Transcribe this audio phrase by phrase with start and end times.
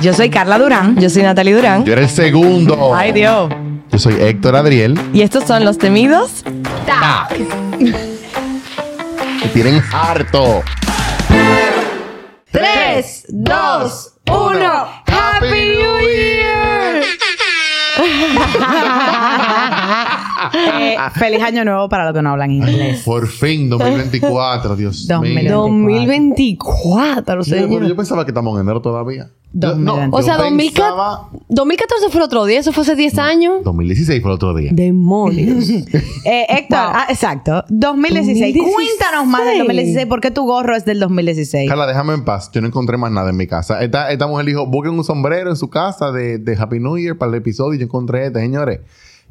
[0.00, 0.96] Yo soy Carla Durán.
[0.98, 1.84] Yo soy Natalie Durán.
[1.84, 2.94] Yo era el segundo.
[2.94, 3.50] Ay, Dios.
[3.92, 4.98] Yo soy Héctor Adriel.
[5.12, 6.42] Y estos son los temidos.
[9.42, 10.62] Que tienen harto.
[12.50, 14.60] 3, 2, 1.
[15.06, 17.02] ¡Happy New Year!
[20.52, 23.02] Eh, feliz año nuevo para los que no hablan inglés.
[23.04, 25.50] Por fin, 2024, Dios mío.
[25.52, 27.86] 2024, Sí, pero señor.
[27.86, 29.28] yo pensaba que estamos en enero todavía.
[29.52, 30.16] 2024.
[30.16, 33.64] O sea, yo 2014 pensaba- 2014 fue el otro día, eso fue hace 10 años.
[33.64, 34.70] 2016 fue el otro día.
[34.72, 35.68] Demonios.
[36.24, 37.64] Eh, Héctor, ah, exacto.
[37.68, 38.54] 2016.
[38.54, 38.74] 2016.
[38.74, 40.06] Cuéntanos más del 2016.
[40.06, 41.68] ¿Por qué tu gorro es del 2016?
[41.68, 42.50] Carla, déjame en paz.
[42.52, 43.82] Yo no encontré más nada en mi casa.
[43.82, 47.16] Esta, esta mujer dijo, busquen un sombrero en su casa de, de Happy New Year
[47.16, 47.74] para el episodio.
[47.74, 48.80] Y yo encontré este, señores.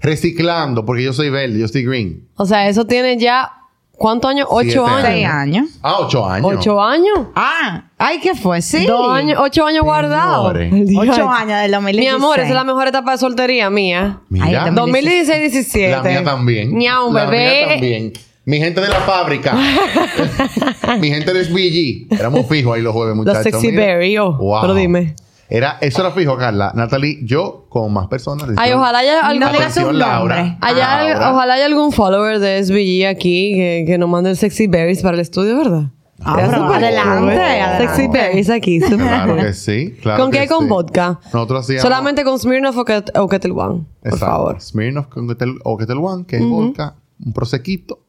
[0.02, 2.28] Reciclando, porque yo soy verde, yo estoy green.
[2.36, 3.52] o sea, eso tiene ya.
[4.00, 4.48] ¿Cuántos años?
[4.50, 5.08] Siete ¿Ocho años?
[5.08, 5.68] Seis años.
[5.84, 6.52] Ah, ocho años.
[6.58, 7.20] ¿Ocho años?
[7.36, 8.62] Ah, ay, ¿qué fue?
[8.62, 8.86] Sí.
[8.86, 10.56] Dos años, ocho años guardados.
[10.98, 12.00] Ocho años del 2016.
[12.00, 14.22] Mi amor, esa es la mejor etapa de soltería mía.
[14.30, 14.46] Mira.
[14.46, 15.06] Ay, también.
[15.06, 15.92] 2016-17.
[15.92, 16.78] La mía también.
[16.78, 17.46] Ñau, La bebé.
[17.66, 18.14] mía también.
[18.46, 19.54] Mi gente de la fábrica.
[21.00, 22.18] Mi gente de SBG.
[22.20, 23.44] Éramos fijos ahí los jueves, muchachos.
[23.44, 23.86] Sexy Mira.
[23.86, 24.32] Berry, oh.
[24.38, 24.62] Wow.
[24.62, 25.14] Pero dime.
[25.50, 26.72] Era, eso era fijo, Carla.
[26.76, 28.48] Natalie, yo con más personas.
[28.58, 30.58] Ay, ojalá haya algún, No un Laura.
[30.62, 31.32] haya- Laura.
[31.32, 35.16] ojalá haya algún follower de SBG aquí que, que nos mande el Sexy Berries para
[35.16, 35.84] el estudio, ¿verdad?
[36.22, 37.78] Ah, pero adelante.
[37.88, 38.80] Sexy Berries aquí.
[38.80, 39.96] Claro que sí.
[40.02, 40.48] Claro ¿Con que qué?
[40.48, 40.70] Con sí.
[40.70, 41.20] vodka.
[41.34, 41.82] Nosotros hacíamos.
[41.82, 43.86] Solamente con Smirnoff o, Ket- o Ketel One.
[44.02, 44.26] Por Exacto.
[44.26, 44.62] favor.
[44.62, 48.00] Smirnoff con Ketel, o Ketel One, que es vodka, un prosequito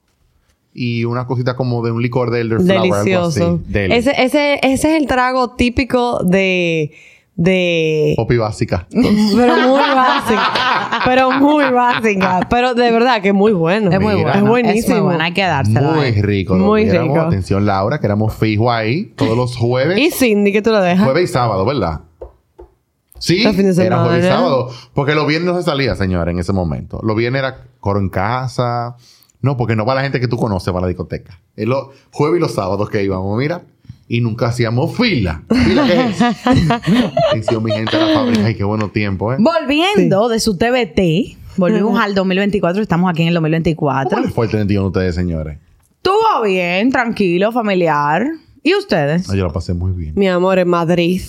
[0.74, 2.80] y una cosita como de un licor de elderflower.
[2.83, 3.61] algo Delicioso.
[3.64, 3.78] así.
[3.92, 6.92] Ese, ese, ese es el trago típico de.
[7.36, 8.14] De.
[8.17, 8.86] Popi básica.
[8.91, 11.00] Pero muy básica.
[11.05, 12.47] Pero muy básica.
[12.50, 13.91] Pero de verdad que es muy bueno.
[13.91, 14.33] Es muy Mira.
[14.33, 14.39] bueno.
[14.39, 14.81] Es buenísimo.
[14.81, 15.25] Es muy bueno.
[15.25, 15.92] Hay que dárselo.
[15.92, 16.23] Muy eh.
[16.23, 16.55] rico.
[16.55, 17.20] Muy rico.
[17.20, 19.98] Atención, Laura, que éramos fijos ahí todos los jueves.
[19.98, 21.05] Y Cindy, que tú lo dejas.
[21.05, 22.01] Jueves y sábado, ¿verdad?
[23.19, 24.70] Sí, Los fines de era jueves y sábado.
[24.95, 27.01] Porque los viernes no se salía, señora, en ese momento.
[27.03, 28.96] Los viernes era coro en casa.
[29.42, 31.40] No, porque no va la gente que tú conoces para la discoteca.
[31.55, 33.63] Es los jueves y los sábados que íbamos, mira.
[34.12, 35.44] Y nunca hacíamos fila.
[35.48, 36.20] ¿Fila qué es?
[37.30, 38.44] Atención, mi gente de la fábrica.
[38.44, 39.36] Ay, qué bueno tiempo, ¿eh?
[39.38, 42.82] Volviendo de su TBT, volvimos al 2024.
[42.82, 44.10] Estamos aquí en el 2024.
[44.10, 45.58] ¿Cómo les fue el 31 a ustedes, señores?
[45.98, 48.26] Estuvo bien, tranquilo, familiar.
[48.64, 49.28] ¿Y ustedes?
[49.28, 50.14] No, yo la pasé muy bien.
[50.16, 51.22] Mi amor, en Madrid.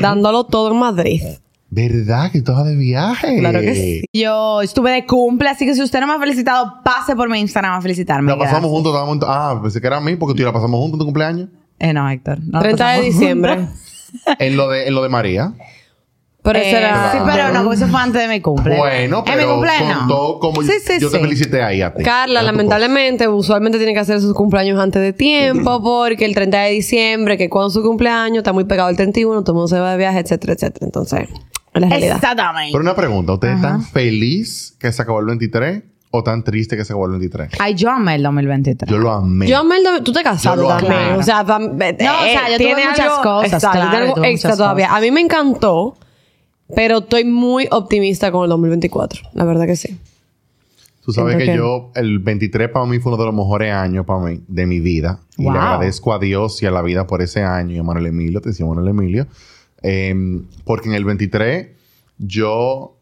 [0.00, 1.22] Dándolo todo en Madrid.
[1.70, 3.38] ¿Verdad que estabas de viaje?
[3.38, 4.04] Claro que sí.
[4.12, 7.38] Yo estuve de cumple, así que si usted no me ha felicitado, pase por mi
[7.38, 8.32] Instagram a felicitarme.
[8.32, 10.52] La pasamos juntos, estábamos Ah, pensé que era a mí porque tú y yo la
[10.52, 11.48] pasamos juntos en tu cumpleaños.
[11.78, 12.38] Eh, no, Héctor.
[12.44, 13.58] no 30 de pasamos diciembre.
[14.38, 15.52] en lo de, en lo de María.
[16.42, 17.12] Pero Eh, ese era.
[17.12, 18.76] Sí, pero no, eso fue antes de mi cumple.
[18.76, 19.98] Bueno, En mi pero cumpleaños.
[19.98, 21.22] contó como Sí, sí, yo te sí.
[21.22, 22.02] felicité ahí a ti.
[22.02, 26.70] Carla, lamentablemente, usualmente tiene que hacer sus cumpleaños antes de tiempo, porque el 30 de
[26.70, 29.90] diciembre, que cuando su cumpleaños está muy pegado al 31, todo el mundo se va
[29.92, 30.86] de viaje, etcétera, etcétera.
[30.86, 31.20] Entonces,
[31.74, 32.16] es la realidad.
[32.16, 32.72] Exactamente.
[32.72, 35.82] Pero una pregunta, ¿ustedes están feliz que se acabó el 23
[36.18, 37.50] o tan triste que se acabó el 23?
[37.58, 38.90] Ay, yo amé el 2023.
[38.90, 39.46] Yo lo amé.
[39.46, 40.92] Yo amé el do- tú te casaste Yo lo también.
[40.92, 41.12] amé.
[41.18, 43.90] O sea, pam- eh, No, o sea, yo tuve tiene muchas algo- cosas, Exacto, claro,
[43.90, 44.86] tiene algo tuve extra muchas todavía.
[44.86, 44.98] cosas.
[44.98, 45.96] A mí me encantó,
[46.74, 49.22] pero estoy muy optimista con el 2024.
[49.34, 49.98] La verdad que sí.
[51.04, 53.72] Tú sabes Siento que, que- yo, el 23 para mí fue uno de los mejores
[53.72, 55.20] años para mí, de mi vida.
[55.38, 55.52] Y Wow.
[55.54, 58.40] le agradezco a Dios y a la vida por ese año y a Manuel Emilio,
[58.40, 59.26] atención Manuel Emilio.
[59.82, 60.14] Eh,
[60.64, 61.68] porque en el 23
[62.18, 62.97] yo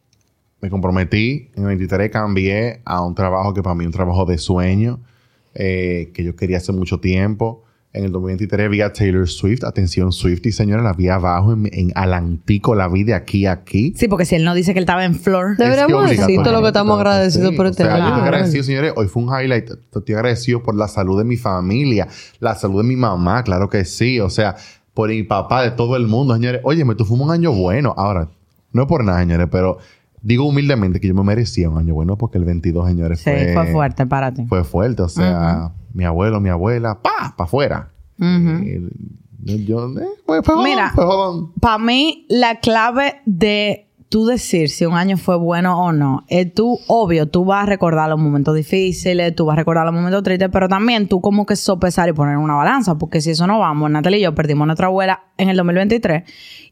[0.60, 4.24] me comprometí, en el 23 cambié a un trabajo que para mí es un trabajo
[4.24, 5.00] de sueño,
[5.54, 7.62] eh, que yo quería hace mucho tiempo.
[7.92, 11.66] En el 2023 vi a Taylor Swift, atención Swift y señora, la vi abajo en,
[11.72, 13.94] en Alantico, la vi de aquí a aquí.
[13.96, 15.56] Sí, porque si él no dice que él estaba en flor.
[15.56, 17.56] Deberíamos Es que decir todo lo que estamos agradecidos sí.
[17.56, 18.08] por O este sea, yo año.
[18.16, 18.92] estoy agradecido, señores.
[18.96, 19.70] Hoy fue un highlight.
[19.94, 22.06] Estoy agradecido por la salud de mi familia,
[22.38, 24.20] la salud de mi mamá, claro que sí.
[24.20, 24.56] O sea,
[24.92, 26.60] por mi papá, de todo el mundo, señores.
[26.64, 27.94] Oye, me tú fuimos un año bueno.
[27.96, 28.28] Ahora,
[28.72, 29.78] no es por nada, señores, pero
[30.26, 33.54] digo humildemente que yo me merecía un año bueno porque el 22, señores, Sí, fue,
[33.54, 34.44] fue fuerte para ti.
[34.46, 35.02] Fue fuerte.
[35.02, 37.90] O sea, mi abuelo, mi abuela, pa, pa' afuera.
[38.20, 40.92] Eh, yo, eh, fue, fue jodón, Mira.
[41.60, 46.54] Para mí, la clave de tú decir si un año fue bueno o no, es
[46.54, 50.22] tú, obvio, tú vas a recordar los momentos difíciles, tú vas a recordar los momentos
[50.22, 53.58] tristes, pero también tú como que sopesar y poner una balanza, porque si eso no
[53.58, 56.22] vamos, Natalia y yo perdimos a nuestra abuela en el 2023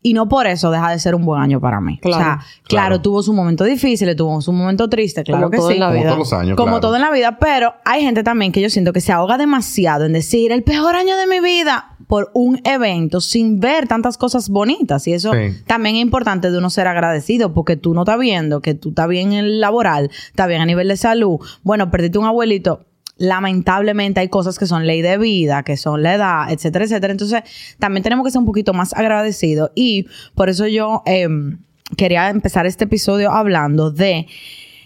[0.02, 1.98] y no por eso deja de ser un buen año para mí.
[1.98, 2.16] Claro.
[2.16, 3.00] o sea, claro, Claro.
[3.00, 5.74] tuvo su momento difícil, tuvo su momento triste, claro Como que todo sí.
[5.74, 6.06] en la Como vida.
[6.08, 6.80] todos los años, Como claro.
[6.80, 10.04] todo en la vida, pero hay gente también que yo siento que se ahoga demasiado
[10.04, 14.48] en decir el peor año de mi vida por un evento sin ver tantas cosas
[14.48, 15.06] bonitas.
[15.06, 15.62] Y eso Sí.
[15.66, 19.08] también es importante de uno ser agradecido porque tú no estás viendo que tú estás
[19.08, 21.38] bien en el laboral, estás bien a nivel de salud.
[21.62, 22.84] Bueno, perdiste un abuelito.
[23.16, 27.12] lamentablemente hay cosas que son ley de vida, que son la edad, etcétera, etcétera.
[27.12, 27.42] Entonces,
[27.78, 29.70] también tenemos que ser un poquito más agradecidos.
[29.76, 31.58] Y por eso yo em,
[31.96, 34.26] quería empezar este episodio hablando de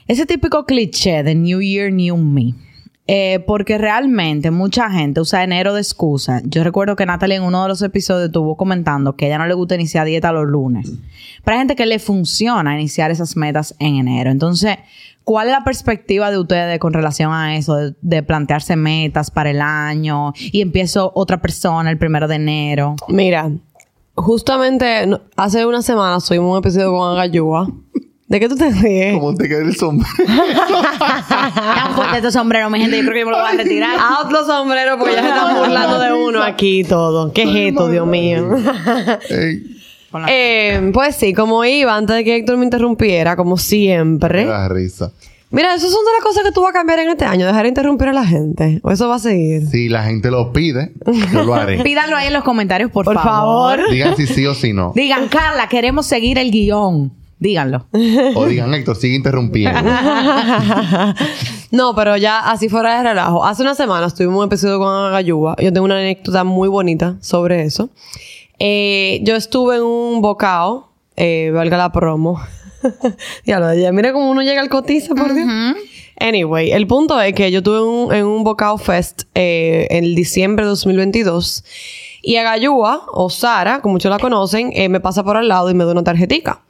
[0.09, 2.55] ese típico cliché de New Year, New Me.
[3.11, 6.43] Eh, porque realmente mucha gente usa enero de excusa.
[6.45, 9.55] Yo recuerdo que Natalie en uno de los episodios estuvo comentando que ella no le
[9.55, 10.93] gusta iniciar dieta los lunes.
[11.43, 14.31] Pero hay gente que le funciona iniciar esas metas en enero.
[14.31, 14.77] Entonces,
[15.25, 17.77] ¿cuál es la perspectiva de ustedes con relación a eso?
[17.77, 22.97] De, de plantearse metas para el año y empiezo otra persona el primero de enero.
[23.09, 23.51] Mira,
[24.17, 27.69] justamente hace una semana subimos un episodio con Agayúa.
[28.29, 29.15] ¿De qué tú te ríes?
[29.15, 30.15] ¿Cómo te queda el sombrero?
[31.29, 32.99] Tan fuerte este sombrero, mi gente.
[32.99, 33.97] Yo creo que yo me lo voy a retirar.
[33.99, 37.33] A otro sombrero porque ya se están burlando de uno aquí y todo.
[37.33, 38.57] ¿Qué es esto, Dios mío?
[40.29, 44.45] Eh, pues sí, como iba antes de que Héctor me interrumpiera, como me siempre.
[44.45, 45.11] da risa.
[45.51, 47.63] Mira, esas son de las cosas que tú vas a cambiar en este año, dejar
[47.63, 48.81] de interrumpir a la gente.
[48.83, 49.67] O eso va a seguir.
[49.69, 50.93] Si la gente lo pide,
[51.33, 51.79] yo lo haré.
[51.83, 53.79] Pídanlo ahí en los comentarios, por, Por favor.
[53.79, 53.91] favor.
[53.91, 54.93] Digan si sí o si no.
[54.95, 57.13] Digan, Carla, queremos seguir el guion.
[57.41, 57.87] Díganlo.
[58.35, 59.79] O digan, Héctor, sigue interrumpiendo.
[61.71, 63.45] no, pero ya así fuera de relajo.
[63.45, 65.55] Hace una semana tuvimos un episodio con Agayuba.
[65.61, 67.91] Yo tengo una anécdota muy bonita sobre eso.
[68.59, 72.41] Eh, yo estuve en un bocado, eh, valga la promo.
[73.47, 75.49] ya lo ya mira cómo uno llega al cotiza, por Dios.
[76.21, 80.17] Anyway, el punto es que yo estuve en un, en un bocado fest eh, en
[80.17, 81.65] diciembre de 2022
[82.23, 85.75] y Agayúa, o Sara, como muchos la conocen, eh, me pasa por al lado y
[85.75, 86.61] me da una tarjetica.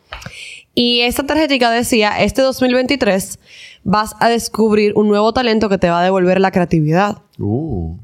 [0.81, 3.41] Y esta tarjetica decía, este 2023
[3.83, 7.19] vas a descubrir un nuevo talento que te va a devolver la creatividad.
[7.37, 7.97] Uh.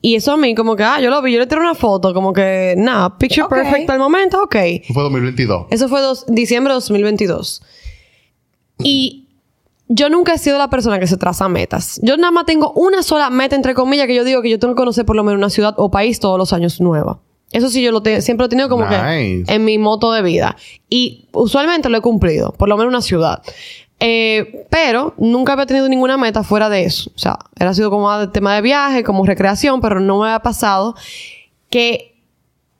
[0.00, 2.12] Y eso a mí como que, ah, yo lo vi, yo le tiré una foto,
[2.12, 3.50] como que, nada, picture Ok.
[3.54, 4.54] perfect al momento, ok.
[4.56, 5.66] Eso fue 2022.
[5.70, 7.62] Eso fue dos- diciembre de 2022.
[8.82, 9.28] Y
[9.88, 12.00] yo nunca he sido la persona que se traza metas.
[12.02, 14.74] Yo nada más tengo una sola meta, entre comillas, que yo digo que yo tengo
[14.74, 17.20] que conocer por lo menos una ciudad o país todos los años nueva.
[17.52, 18.94] Eso sí, yo lo te- siempre lo he tenido como que
[19.48, 20.56] en mi moto de vida.
[20.90, 23.42] Y usualmente lo he cumplido, por lo menos una ciudad.
[24.00, 27.10] Eh, pero nunca había tenido ninguna meta fuera de eso.
[27.14, 30.94] O sea, era sido como tema de viaje, como recreación, pero no me había pasado
[31.70, 32.16] que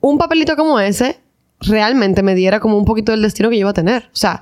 [0.01, 1.19] un papelito como ese
[1.61, 4.03] realmente me diera como un poquito del destino que yo iba a tener.
[4.13, 4.41] O sea,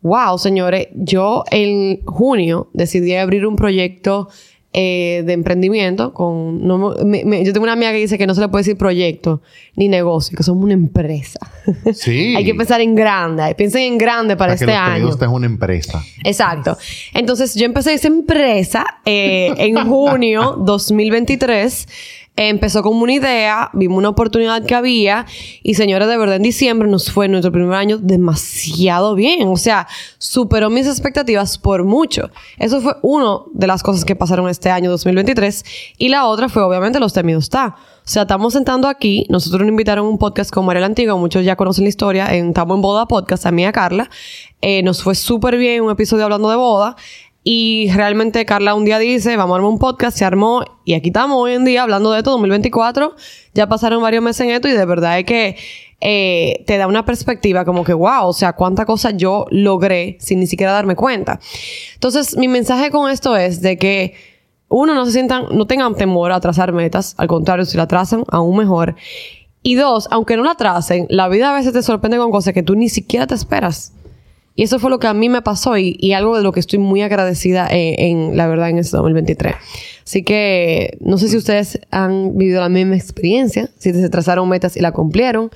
[0.00, 4.28] wow, señores, yo en junio decidí abrir un proyecto
[4.80, 6.64] eh, de emprendimiento con...
[6.64, 8.76] no me- me- yo tengo una amiga que dice que no se le puede decir
[8.76, 9.42] proyecto
[9.74, 11.40] ni negocio, que somos una empresa.
[11.92, 12.34] Sí.
[12.36, 13.54] Hay que pensar en grande.
[13.56, 14.94] Piensen en grande para, Para que este los año.
[14.94, 16.02] pedidos tengan una empresa.
[16.22, 16.78] Exacto.
[17.12, 21.88] Entonces yo empecé esa empresa eh, en junio 2023.
[22.40, 25.26] Empezó como una idea, vimos una oportunidad que había
[25.64, 29.48] y señores, de verdad en diciembre nos fue nuestro primer año demasiado bien.
[29.48, 29.88] O sea,
[30.18, 32.30] superó mis expectativas por mucho.
[32.56, 35.64] Eso fue una de las cosas que pasaron este año 2023
[35.98, 37.74] y la otra fue obviamente los temidos está.
[38.08, 41.16] O sea, estamos sentando aquí, nosotros nos invitaron a un podcast con María la Antigua,
[41.16, 44.08] muchos ya conocen la historia, en Estamos en Boda Podcast, a mí y a Carla.
[44.62, 46.96] Eh, nos fue súper bien un episodio hablando de boda.
[47.44, 51.08] Y realmente Carla un día dice, vamos a armar un podcast, se armó y aquí
[51.08, 53.14] estamos hoy en día hablando de esto, 2024.
[53.54, 55.56] Ya pasaron varios meses en esto y de verdad es que
[56.00, 60.40] eh, te da una perspectiva como que, wow, o sea, cuánta cosa yo logré sin
[60.40, 61.40] ni siquiera darme cuenta.
[61.94, 64.14] Entonces, mi mensaje con esto es de que
[64.68, 68.24] uno, no se sientan, no tengan temor a trazar metas, al contrario, si la trazan,
[68.28, 68.94] aún mejor.
[69.62, 72.62] Y dos, aunque no la tracen, la vida a veces te sorprende con cosas que
[72.62, 73.92] tú ni siquiera te esperas.
[74.58, 76.58] Y eso fue lo que a mí me pasó y, y algo de lo que
[76.58, 79.54] estoy muy agradecida eh, en, la verdad, en este 2023.
[80.04, 84.76] Así que no sé si ustedes han vivido la misma experiencia, si se trazaron metas
[84.76, 85.52] y la cumplieron,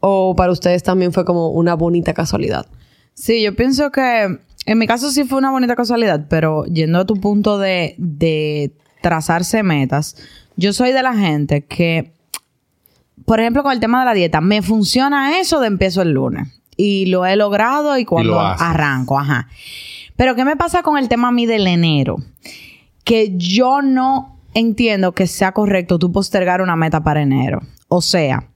[0.00, 2.66] o para ustedes también fue como una bonita casualidad.
[3.14, 7.06] Sí, yo pienso que en mi caso sí fue una bonita casualidad, pero yendo a
[7.06, 10.14] tu punto de, de trazarse metas,
[10.56, 12.12] yo soy de la gente que,
[13.24, 16.48] por ejemplo, con el tema de la dieta, me funciona eso de empiezo el lunes.
[16.76, 19.48] Y lo he logrado y cuando arranco, ajá.
[20.16, 22.16] Pero ¿qué me pasa con el tema a mí del enero?
[23.04, 27.60] Que yo no entiendo que sea correcto tú postergar una meta para enero.
[27.88, 28.48] O sea,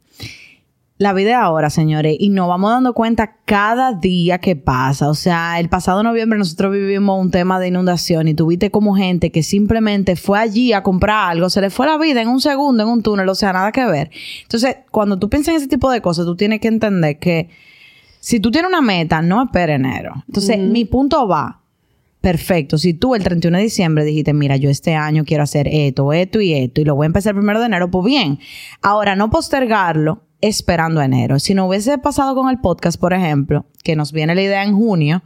[0.99, 5.11] la vida es ahora, señores, y nos vamos dando cuenta cada día que pasa.
[5.11, 9.31] O sea, el pasado noviembre nosotros vivimos un tema de inundación y tuviste como gente
[9.31, 12.83] que simplemente fue allí a comprar algo, se le fue la vida en un segundo,
[12.83, 14.11] en un túnel, o sea, nada que ver.
[14.43, 17.51] Entonces, cuando tú piensas en ese tipo de cosas, tú tienes que entender que
[18.27, 20.25] si tú tienes una meta, no esperes enero.
[20.27, 21.61] Entonces, mi punto va.
[22.21, 22.77] Perfecto.
[22.77, 26.41] Si tú el 31 de diciembre dijiste, mira, yo este año quiero hacer esto, esto
[26.41, 28.41] y esto, y lo voy a empezar el primero de enero, pues bien.
[28.83, 31.39] Ahora, no postergarlo esperando enero.
[31.39, 34.75] Si no hubiese pasado con el podcast, por ejemplo, que nos viene la idea en
[34.75, 35.23] junio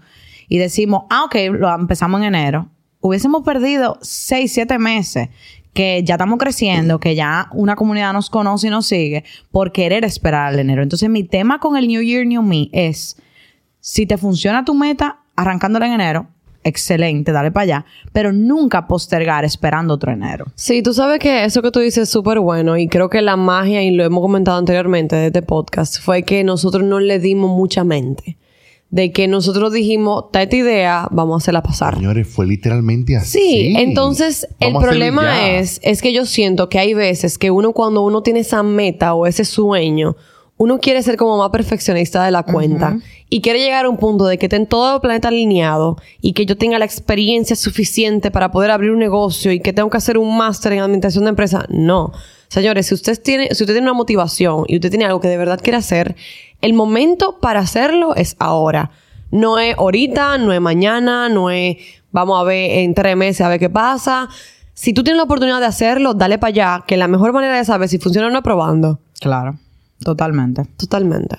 [0.47, 2.69] y decimos, ah, ok, lo empezamos en enero.
[3.01, 5.31] hubiésemos perdido seis, siete meses
[5.73, 10.05] que ya estamos creciendo, que ya una comunidad nos conoce y nos sigue por querer
[10.05, 10.83] esperar al enero.
[10.83, 13.17] Entonces, mi tema con el New Year, New Me es,
[13.81, 16.27] si te funciona tu meta arrancándola en enero,
[16.65, 20.47] excelente, dale para allá, pero nunca postergar esperando otro enero.
[20.55, 23.37] Sí, tú sabes que eso que tú dices es súper bueno y creo que la
[23.37, 27.57] magia, y lo hemos comentado anteriormente de este podcast, fue que nosotros no le dimos
[27.57, 28.37] mucha mente.
[28.91, 31.95] De que nosotros dijimos, esta idea, vamos a hacerla pasar.
[31.95, 33.39] Señores, fue literalmente así.
[33.39, 37.73] Sí, entonces el Vamos problema es, es que yo siento que hay veces que uno
[37.73, 40.17] cuando uno tiene esa meta o ese sueño,
[40.61, 42.99] uno quiere ser como más perfeccionista de la cuenta
[43.31, 46.45] y quiere llegar a un punto de que estén todo el planeta alineado y que
[46.45, 50.19] yo tenga la experiencia suficiente para poder abrir un negocio y que tengo que hacer
[50.19, 51.65] un máster en administración de empresa.
[51.71, 52.13] No.
[52.51, 55.37] Señores, si usted tiene, si usted tiene una motivación y usted tiene algo que de
[55.37, 56.17] verdad quiere hacer,
[56.61, 58.91] el momento para hacerlo es ahora.
[59.31, 61.77] No es ahorita, no es mañana, no es
[62.11, 64.29] vamos a ver en tres meses a ver qué pasa.
[64.75, 67.65] Si tú tienes la oportunidad de hacerlo, dale para allá, que la mejor manera de
[67.65, 68.99] saber si funciona o no es probando.
[69.21, 69.57] Claro,
[70.03, 70.65] totalmente.
[70.77, 71.39] Totalmente.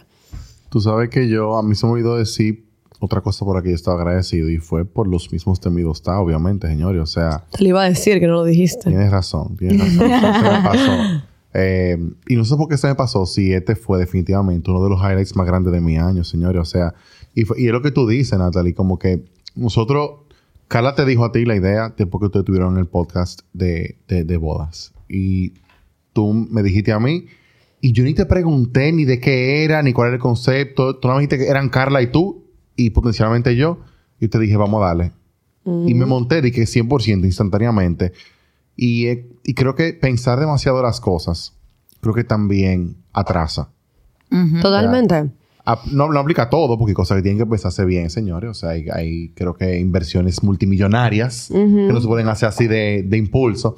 [0.70, 2.71] Tú sabes que yo, a mí se me olvidó decir
[3.04, 6.20] otra cosa por la que yo estaba agradecido y fue por los mismos temidos está,
[6.20, 7.02] obviamente, señores.
[7.02, 8.90] O sea, Te lo iba a decir que no lo dijiste.
[8.90, 10.10] tienes razón, tienes razón.
[10.10, 10.92] Se me pasó.
[11.54, 11.98] Eh,
[12.30, 15.02] y no sé por qué se me pasó si este fue definitivamente uno de los
[15.02, 16.62] highlights más grandes de mi año, señores.
[16.62, 16.94] O sea,
[17.36, 20.12] y, fue- y es lo que tú dices, Natalie, como que nosotros,
[20.70, 24.24] Carla te dijo a ti la idea después que ustedes tuvieron el podcast de, de,
[24.24, 24.94] de bodas.
[25.10, 25.52] Y
[26.14, 27.26] tú me dijiste a mí,
[27.82, 30.96] y yo ni te pregunté ni de qué era, ni cuál era el concepto.
[31.00, 32.41] Tú no me dijiste que eran Carla y tú,
[32.76, 33.80] y potencialmente yo.
[34.20, 35.12] Y te dije, vamos a darle.
[35.64, 38.14] Y me monté, dije 100% instantáneamente.
[38.76, 41.56] Y, eh, y creo que pensar demasiado las cosas,
[42.00, 43.70] creo que también atrasa.
[44.62, 45.30] Totalmente.
[45.66, 48.50] Ah, No, no aplica a todo, porque hay cosas que tienen que pensarse bien, señores.
[48.50, 53.04] O sea, hay, hay, creo que inversiones multimillonarias que no se pueden hacer así de,
[53.08, 53.76] de impulso.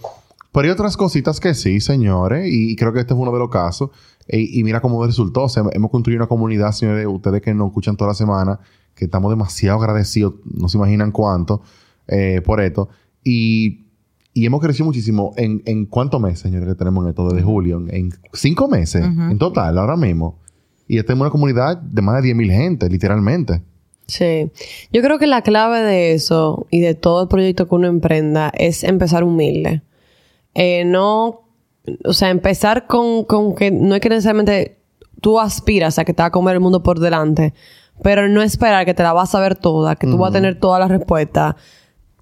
[0.54, 2.48] Pero hay otras cositas que sí, señores.
[2.48, 3.90] Y, y creo que este fue uno de los casos.
[4.28, 5.44] E- Y, mira cómo resultó.
[5.44, 8.60] O sea, hemos construido una comunidad, señores, ustedes que nos escuchan toda la semana,
[8.96, 11.62] que estamos demasiado agradecidos, no se imaginan cuánto,
[12.08, 12.90] eh, por esto.
[13.24, 13.86] Y,
[14.34, 15.34] y hemos crecido muchísimo.
[15.38, 17.78] ¿En, en cuántos meses, señores, que tenemos en esto desde julio?
[17.78, 20.40] En, en cinco meses, en total, ahora mismo.
[20.88, 23.62] Y esta es una comunidad de más de 10.000 gente, literalmente.
[24.08, 24.52] Sí.
[24.92, 28.52] Yo creo que la clave de eso y de todo el proyecto que uno emprenda
[28.54, 29.82] es empezar humilde.
[30.56, 31.48] Eh, no,
[32.06, 34.78] o sea, empezar con, con que no es que necesariamente
[35.22, 37.54] tú aspiras a que te va a comer el mundo por delante,
[38.02, 40.60] pero no esperar que te la vas a ver toda, que tú vas a tener
[40.60, 41.56] todas las respuestas.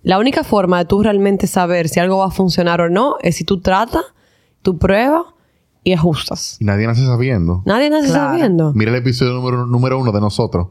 [0.04, 3.36] La única forma de tú realmente saber si algo va a funcionar o no es
[3.36, 4.04] si tú tratas,
[4.62, 5.24] tú pruebas
[5.84, 6.58] y ajustas.
[6.60, 7.62] Y nadie nace sabiendo.
[7.66, 8.30] Nadie nace Claro.
[8.32, 8.74] sabiendo.
[8.74, 10.68] Mira el episodio número, número uno de nosotros.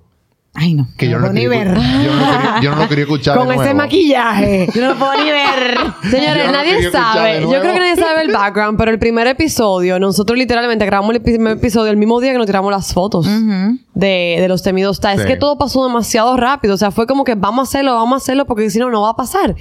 [0.52, 0.88] Ay, no.
[0.97, 1.69] Que yo no, lo quería, ver.
[1.69, 3.38] yo no lo quería, yo no lo quería escuchar.
[3.38, 4.69] Con de ese maquillaje.
[4.75, 5.78] Yo no lo puedo ni ver.
[6.11, 7.40] Señores, no nadie sabe.
[7.42, 11.23] Yo creo que nadie sabe el background, pero el primer episodio, nosotros literalmente grabamos el
[11.23, 15.00] primer episodio el mismo día que nos tiramos las fotos de, de los temidos.
[15.04, 16.75] Es que todo pasó demasiado rápido.
[16.75, 19.02] O sea, fue como que vamos a hacerlo, vamos a hacerlo, porque si no, no
[19.02, 19.54] va a pasar.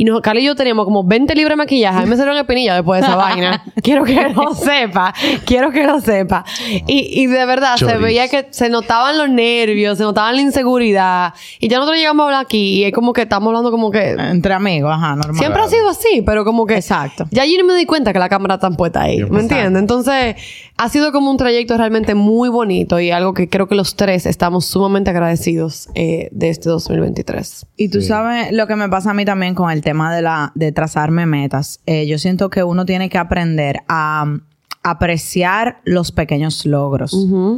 [0.00, 1.98] Y nos, Carla y yo teníamos como 20 libras de maquillaje.
[1.98, 3.62] A mí me salieron espinillas después de esa vaina.
[3.82, 5.12] Quiero que lo sepa.
[5.44, 6.42] Quiero que lo sepa.
[6.86, 11.34] Y, y de verdad, se veía que se notaban los nervios, se notaban la inseguridad.
[11.58, 14.12] Y ya nosotros llegamos a hablar aquí y es como que estamos hablando como que...
[14.12, 15.36] Entre amigos, ajá, normal.
[15.36, 16.76] Siempre ha sido así, pero como que...
[16.76, 17.26] Exacto.
[17.30, 19.22] Ya yo no me di cuenta que la cámara está puesta ahí.
[19.24, 19.78] ¿Me entiendes?
[19.82, 20.36] Entonces,
[20.78, 24.24] ha sido como un trayecto realmente muy bonito y algo que creo que los tres
[24.24, 27.66] estamos sumamente agradecidos eh, de este 2023.
[27.76, 28.06] Y tú Sí.
[28.08, 31.26] sabes lo que me pasa a mí también con el tema de la de trazarme
[31.26, 31.80] metas.
[31.86, 34.40] Eh, yo siento que uno tiene que aprender a um,
[34.82, 37.12] apreciar los pequeños logros.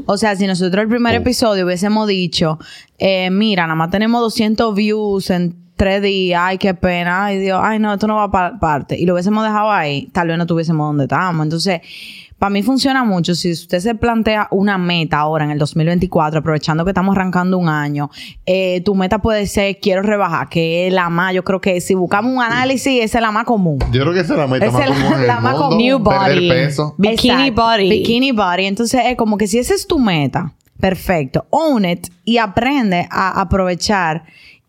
[0.07, 2.59] O sea, si nosotros el primer episodio hubiésemos dicho,
[2.99, 7.61] eh, mira, nada más tenemos 200 views en tres días, ay, qué pena, ay Dios,
[7.63, 10.47] ay no, esto no va para parte, y lo hubiésemos dejado ahí, tal vez no
[10.47, 11.45] tuviésemos donde estábamos.
[11.45, 11.81] Entonces,
[12.43, 16.83] para mí funciona mucho si usted se plantea una meta ahora en el 2024, aprovechando
[16.85, 18.11] que estamos arrancando un año,
[18.47, 21.95] eh, tu meta puede ser quiero rebajar, que es la más, yo creo que si
[21.95, 23.79] buscamos un análisis, esa es la más común.
[23.93, 25.59] Yo creo que esa es la meta más es la- común la el más mundo.
[25.69, 25.79] común.
[25.79, 26.49] New body.
[26.49, 26.95] peso.
[26.99, 27.63] Bikini Exacto.
[27.63, 27.89] body.
[27.91, 28.65] Bikini body.
[28.67, 33.41] Entonces es como que si esa es tu meta, perfecto, own it y aprende a
[33.41, 34.25] aprovechar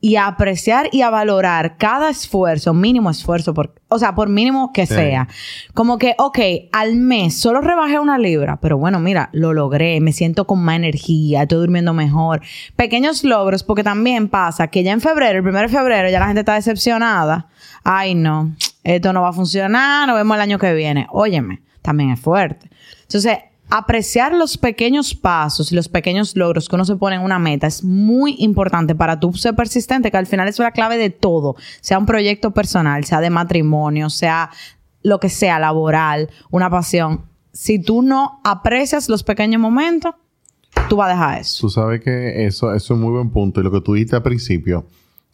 [0.05, 4.73] y a apreciar y a valorar cada esfuerzo, mínimo esfuerzo, por, o sea, por mínimo
[4.73, 4.95] que Sí.
[4.95, 5.29] sea.
[5.73, 6.39] Como que, ok,
[6.73, 10.75] al mes solo rebajé una libra, pero bueno, mira, lo logré, me siento con más
[10.75, 12.41] energía, estoy durmiendo mejor.
[12.75, 16.25] Pequeños logros, porque también pasa que ya en febrero, el primero de febrero, ya la
[16.27, 17.47] gente está decepcionada.
[17.85, 21.07] Ay, no, esto no va a funcionar, nos vemos el año que viene.
[21.11, 22.69] Óyeme, también es fuerte.
[23.03, 23.37] Entonces,
[23.75, 27.65] apreciar los pequeños pasos y los pequeños logros que uno se pone en una meta
[27.65, 31.55] es muy importante para tú ser persistente, que al final es la clave de todo,
[31.81, 34.51] sea un proyecto personal, sea de matrimonio, sea
[35.01, 37.23] lo que sea, laboral, una pasión.
[37.51, 40.13] Si tú no aprecias los pequeños momentos,
[40.87, 41.61] tú vas a dejar eso.
[41.61, 43.59] Tú sabes que eso, es un muy buen punto.
[43.59, 44.85] Y lo que tú dijiste al principio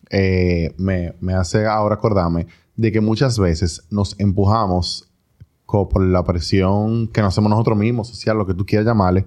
[0.09, 5.08] eh, me, me hace ahora acordarme de que muchas veces nos empujamos
[5.71, 9.25] por la presión que nos hacemos nosotros mismos, social, lo que tú quieras llamarle,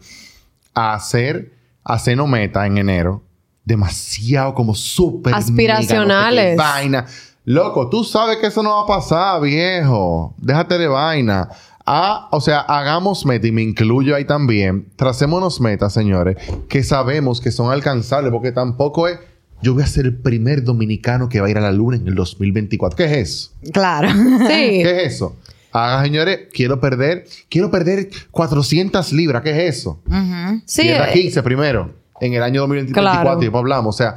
[0.74, 1.52] a hacer,
[1.84, 3.22] a hacernos meta en enero
[3.64, 6.56] demasiado como súper mega, no sé qué Aspiracionales.
[6.56, 7.06] vaina.
[7.44, 10.34] Loco, tú sabes que eso no va a pasar, viejo.
[10.38, 11.48] Déjate de vaina.
[11.84, 14.88] Ah, o sea, hagamos meta y me incluyo ahí también.
[14.96, 16.36] Tracémonos metas, señores,
[16.68, 19.18] que sabemos que son alcanzables, porque tampoco es
[19.62, 22.06] yo voy a ser el primer dominicano que va a ir a la luna en
[22.06, 22.96] el 2024.
[22.96, 23.50] ¿Qué es eso?
[23.72, 24.08] Claro.
[24.38, 24.82] Sí.
[24.82, 25.36] ¿Qué es eso?
[25.72, 29.42] Ah, señores, quiero perder, quiero perder 400 libras.
[29.42, 30.00] ¿Qué es eso?
[30.66, 33.38] Sí, Tierra eh, 15 primero, en el año 2024, Claro.
[33.38, 33.94] y después hablamos.
[33.94, 34.16] O sea,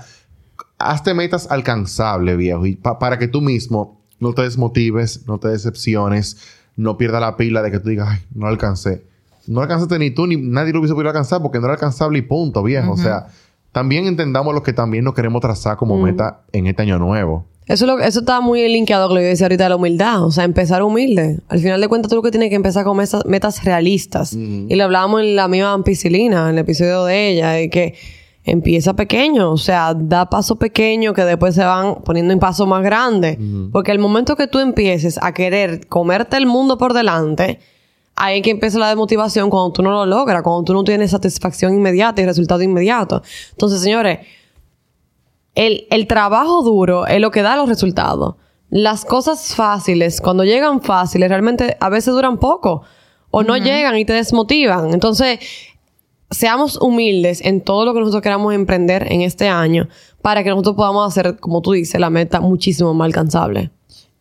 [0.77, 5.47] hazte metas alcanzables, viejo, y pa- para que tú mismo no te desmotives, no te
[5.47, 6.37] decepciones,
[6.75, 9.05] no pierdas la pila de que tú digas, ay, no alcancé.
[9.47, 12.21] No alcanzaste ni tú, ni nadie lo hubiese podido alcanzar porque no era alcanzable y
[12.23, 12.91] punto, viejo.
[12.93, 13.27] O sea,
[13.71, 17.45] también entendamos lo que también nos queremos trazar como meta en este año nuevo.
[17.67, 19.75] Eso, es lo, eso está muy linkeado con lo que yo decía ahorita de la
[19.75, 20.23] humildad.
[20.23, 21.39] O sea, empezar humilde.
[21.47, 24.33] Al final de cuentas, tú lo que tienes que empezar con metas, metas realistas.
[24.33, 27.95] Y lo hablábamos en la misma ampicilina, en el episodio de ella, de que
[28.43, 29.51] empieza pequeño.
[29.51, 33.37] O sea, da paso pequeño que después se van poniendo en paso más grandes.
[33.71, 37.59] Porque el momento que tú empieces a querer comerte el mundo por delante,
[38.15, 41.11] ahí es que empieza la desmotivación cuando tú no lo logras, cuando tú no tienes
[41.11, 43.23] satisfacción inmediata y resultado inmediato.
[43.51, 44.19] Entonces, señores,
[45.55, 48.35] el, el trabajo duro es lo que da los resultados.
[48.69, 52.83] Las cosas fáciles, cuando llegan fáciles, realmente a veces duran poco
[53.31, 54.93] o no llegan y te desmotivan.
[54.93, 55.39] Entonces,
[56.31, 59.87] seamos humildes en todo lo que nosotros queramos emprender en este año
[60.21, 63.71] para que nosotros podamos hacer, como tú dices, la meta muchísimo más alcanzable.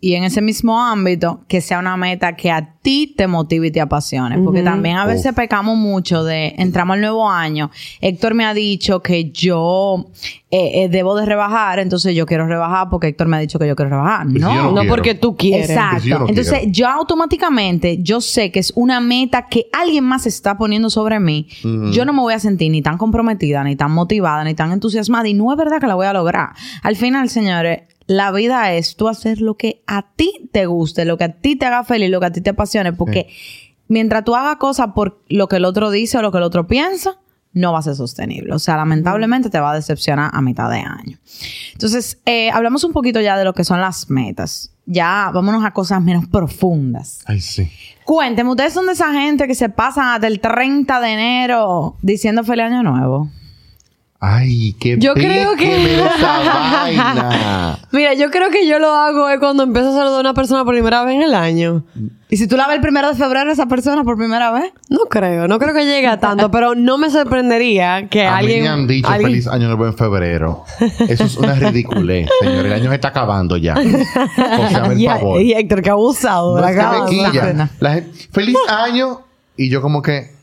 [0.04, 3.70] Y en ese mismo ámbito, que sea una meta que a ti te motive y
[3.70, 4.38] te apasione.
[4.38, 5.36] Porque también a veces Uf.
[5.36, 7.70] pecamos mucho de, entramos al nuevo año,
[8.02, 10.04] Héctor me ha dicho que yo
[10.50, 13.66] eh, eh, debo de rebajar, entonces yo quiero rebajar porque Héctor me ha dicho que
[13.66, 14.26] yo quiero rebajar.
[14.26, 15.70] Si yo No, no porque tú quieres.
[15.70, 15.94] Exacto.
[15.94, 16.72] Pues yo no Entonces, quiero.
[16.72, 21.48] yo automáticamente, yo sé que es una meta que alguien más está poniendo sobre mí.
[21.92, 25.26] Yo no me voy a sentir ni tan comprometida, ni tan motivada, ni tan entusiasmada.
[25.28, 26.50] Y no es verdad que la voy a lograr.
[26.82, 31.16] Al final, señores, la vida es tú hacer lo que a ti te guste, lo
[31.16, 32.92] que a ti te haga feliz, lo que a ti te apasione.
[32.92, 33.28] Porque
[33.88, 36.66] mientras tú hagas cosas por lo que el otro dice o lo que el otro
[36.66, 37.18] piensa,
[37.54, 38.52] no va a ser sostenible.
[38.52, 41.18] O sea, lamentablemente te va a decepcionar a mitad de año.
[41.72, 44.72] Entonces, eh, hablamos un poquito ya de lo que son las metas.
[44.86, 47.20] Ya vámonos a cosas menos profundas.
[47.26, 47.70] Ay, sí.
[48.04, 52.44] Cuéntenme, ¿ustedes son de esa gente que se pasan hasta el 30 de enero diciendo
[52.44, 53.30] feliz año nuevo?
[54.26, 56.38] Ay, qué Yo creo que- esa
[56.84, 57.78] vaina.
[57.92, 60.64] Mira, yo creo que yo lo hago es cuando empiezo a saludar a una persona
[60.64, 61.84] por primera vez en el año.
[62.30, 64.72] Y si tú la ves el primero de febrero a esa persona por primera vez,
[64.88, 68.62] No creo, no creo que llegue a tanto, pero no me sorprendería que A alguien.
[68.62, 70.64] mí me han dicho alguien- feliz año nuevo en febrero.
[71.08, 72.66] Eso es una ridiculez, señor.
[72.66, 73.74] El año se está acabando ya.
[73.74, 75.40] O sea, el Y, favor.
[75.42, 76.56] y Héctor, que abusado.
[76.56, 76.76] No la es
[77.32, 77.68] que me.
[77.80, 79.20] La gente, feliz año.
[79.56, 80.33] Y yo como que...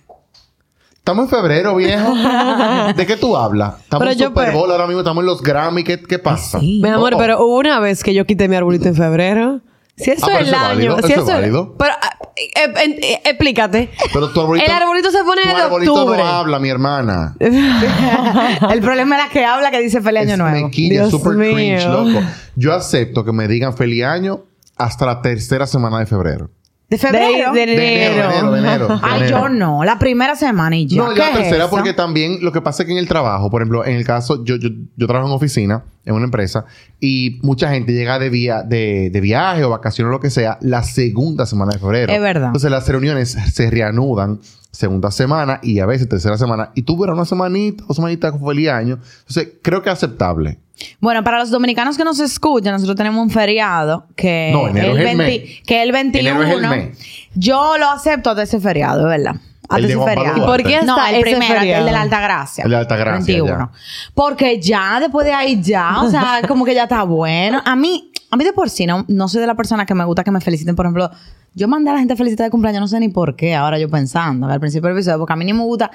[1.01, 2.13] Estamos en febrero, viejo.
[2.95, 3.79] ¿De qué tú hablas?
[3.81, 4.99] Estamos Pero en Super pues- Bowl ahora mismo.
[5.01, 5.83] Estamos en los Grammy.
[5.83, 6.59] ¿Qué, qué pasa?
[6.59, 6.79] Sí.
[6.81, 7.19] Mi amor, Oh, oh.
[7.19, 9.61] pero hubo una vez que yo quité mi arbolito en febrero.
[9.97, 10.67] Si eso Ah, pero es el eso año.
[10.69, 11.75] válido, si eso es eso válido.
[11.77, 13.89] Pero, ah, eh, eh, eh, explícate.
[14.13, 14.65] Pero tu arbolito...
[14.65, 16.17] El arbolito se pone tu en arbolito octubre.
[16.19, 17.35] no habla, mi hermana.
[17.39, 20.65] el problema es la que habla que dice feliz año Es nuevo.
[20.67, 22.19] mequilla, Dios super cringe, loco.
[22.55, 24.41] Yo acepto que me digan feliz año
[24.77, 26.49] hasta la tercera semana de febrero.
[26.91, 27.53] ¿De febrero?
[27.53, 28.87] De- de- De enero, de enero, de enero.
[28.89, 29.83] de Ay, yo no.
[29.85, 31.01] La primera semana y ya.
[31.01, 33.49] No, ¿Qué ya la tercera porque también lo que pasa es que en el trabajo,
[33.49, 36.65] por ejemplo, en el caso, yo, yo, yo trabajo en oficina, en una empresa,
[36.99, 40.57] y mucha gente llega de, via de, de viaje o vacaciones o lo que sea
[40.59, 42.11] la segunda semana de febrero.
[42.11, 42.47] Es verdad.
[42.47, 46.71] Entonces las reuniones se reanudan segunda semana y a veces tercera semana.
[46.75, 48.99] Y tú verás una semanita o semanita con feliz año.
[49.19, 50.59] Entonces creo que es aceptable.
[50.99, 54.99] Bueno, para los dominicanos que nos escuchan, nosotros tenemos un feriado que No, enero el
[55.01, 55.59] es el 20 mes.
[55.65, 56.29] que el 21.
[56.29, 56.97] Enero es el mes.
[57.35, 59.35] Yo lo acepto de ese feriado, ¿verdad?
[59.69, 60.37] Hasta El de feriado.
[60.37, 61.79] ¿Y por qué No, está el ese primero, feriado?
[61.79, 62.63] el de la Altagracia.
[62.63, 63.47] El de la Altagracia, 21.
[63.73, 63.79] ya.
[64.13, 67.61] Porque ya, después de ahí ya, o sea, como que ya está bueno.
[67.63, 70.03] A mí, a mí de por sí, no, no soy de la persona que me
[70.03, 70.75] gusta que me feliciten.
[70.75, 71.09] Por ejemplo,
[71.53, 73.89] yo mandé a la gente felicitar de cumpleaños, no sé ni por qué, ahora yo
[73.89, 75.89] pensando, al principio del episodio, porque a mí ni me gusta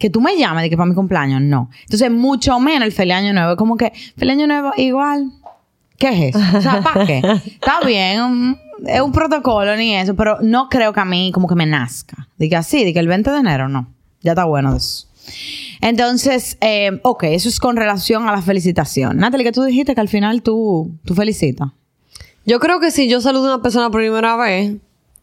[0.00, 1.70] que tú me llames de que para mi cumpleaños, no.
[1.82, 3.52] Entonces, mucho menos el feliz año nuevo.
[3.52, 5.30] Es como que, feliz año nuevo, igual.
[5.98, 6.56] ¿Qué es eso?
[6.56, 7.18] O sea, ¿para qué?
[7.46, 11.54] Está bien, es un protocolo ni eso, pero no creo que a mí como que
[11.54, 12.28] me nazca.
[12.38, 13.92] Diga así, diga el 20 de enero, no.
[14.22, 15.06] Ya está bueno de eso.
[15.82, 19.18] Entonces, eh, ok, eso es con relación a la felicitación.
[19.18, 21.68] Natalie, que tú dijiste que al final tú, tú felicitas.
[22.46, 24.76] Yo creo que si yo saludo a una persona por primera vez,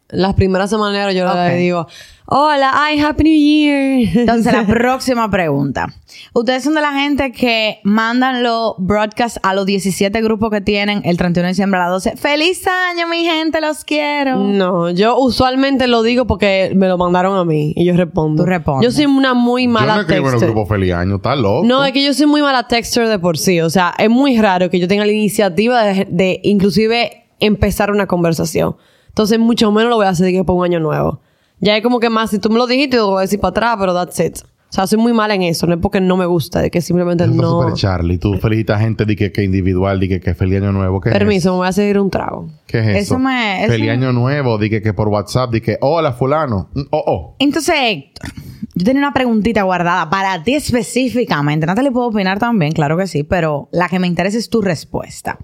[0.09, 1.35] las primeras semanas yo Ok.
[1.35, 1.87] le digo,
[2.27, 4.17] hola, ay, Happy New Year.
[4.19, 5.87] Entonces, la próxima pregunta.
[6.33, 11.01] Ustedes son de la gente que mandan los broadcasts a los 17 grupos que tienen
[11.03, 12.17] el 31 de diciembre a las 12.
[12.17, 13.59] ¡Feliz año, mi gente!
[13.61, 14.37] ¡Los quiero!
[14.37, 18.43] No, yo usualmente lo digo porque me lo mandaron a mí y yo respondo.
[18.43, 18.85] Tú respondes.
[18.85, 20.49] Yo soy una muy Yo no mala escribo en el texter.
[20.51, 21.65] grupo Feliz Año, está loco.
[21.65, 23.59] No, es que yo soy muy mala texter de por sí.
[23.61, 28.07] O sea, es muy raro que yo tenga la iniciativa de, de inclusive empezar una
[28.07, 28.75] conversación.
[29.17, 31.21] Entonces, mucho menos lo voy a hacer de que por un año nuevo.
[31.59, 33.39] Ya es como que más, si tú me lo dijiste, yo lo voy a decir
[33.39, 34.37] para atrás, pero that's it.
[34.69, 35.65] O sea, soy muy mala en eso.
[35.65, 37.61] No es porque no me gusta, de que simplemente Eso no...
[37.61, 38.19] súper Charlie.
[38.19, 41.01] Tú felicitas a gente de que, que individual, de que, que feliz año nuevo.
[41.01, 42.45] ¿Qué es Permiso, me voy a seguir un trago.
[42.47, 42.59] eso?
[42.67, 42.97] ¿Qué es eso?
[43.15, 46.13] Eso me- eso Feliz me- año nuevo, de que, que por WhatsApp, de que hola
[46.13, 46.69] fulano.
[46.75, 47.35] Mm, Oh, oh.
[47.39, 48.29] Entonces, Héctor,
[48.75, 51.65] yo tenía una preguntita guardada para ti específicamente.
[51.65, 55.39] Natalie puedo opinar también, claro que sí, pero la que me interesa es tu respuesta.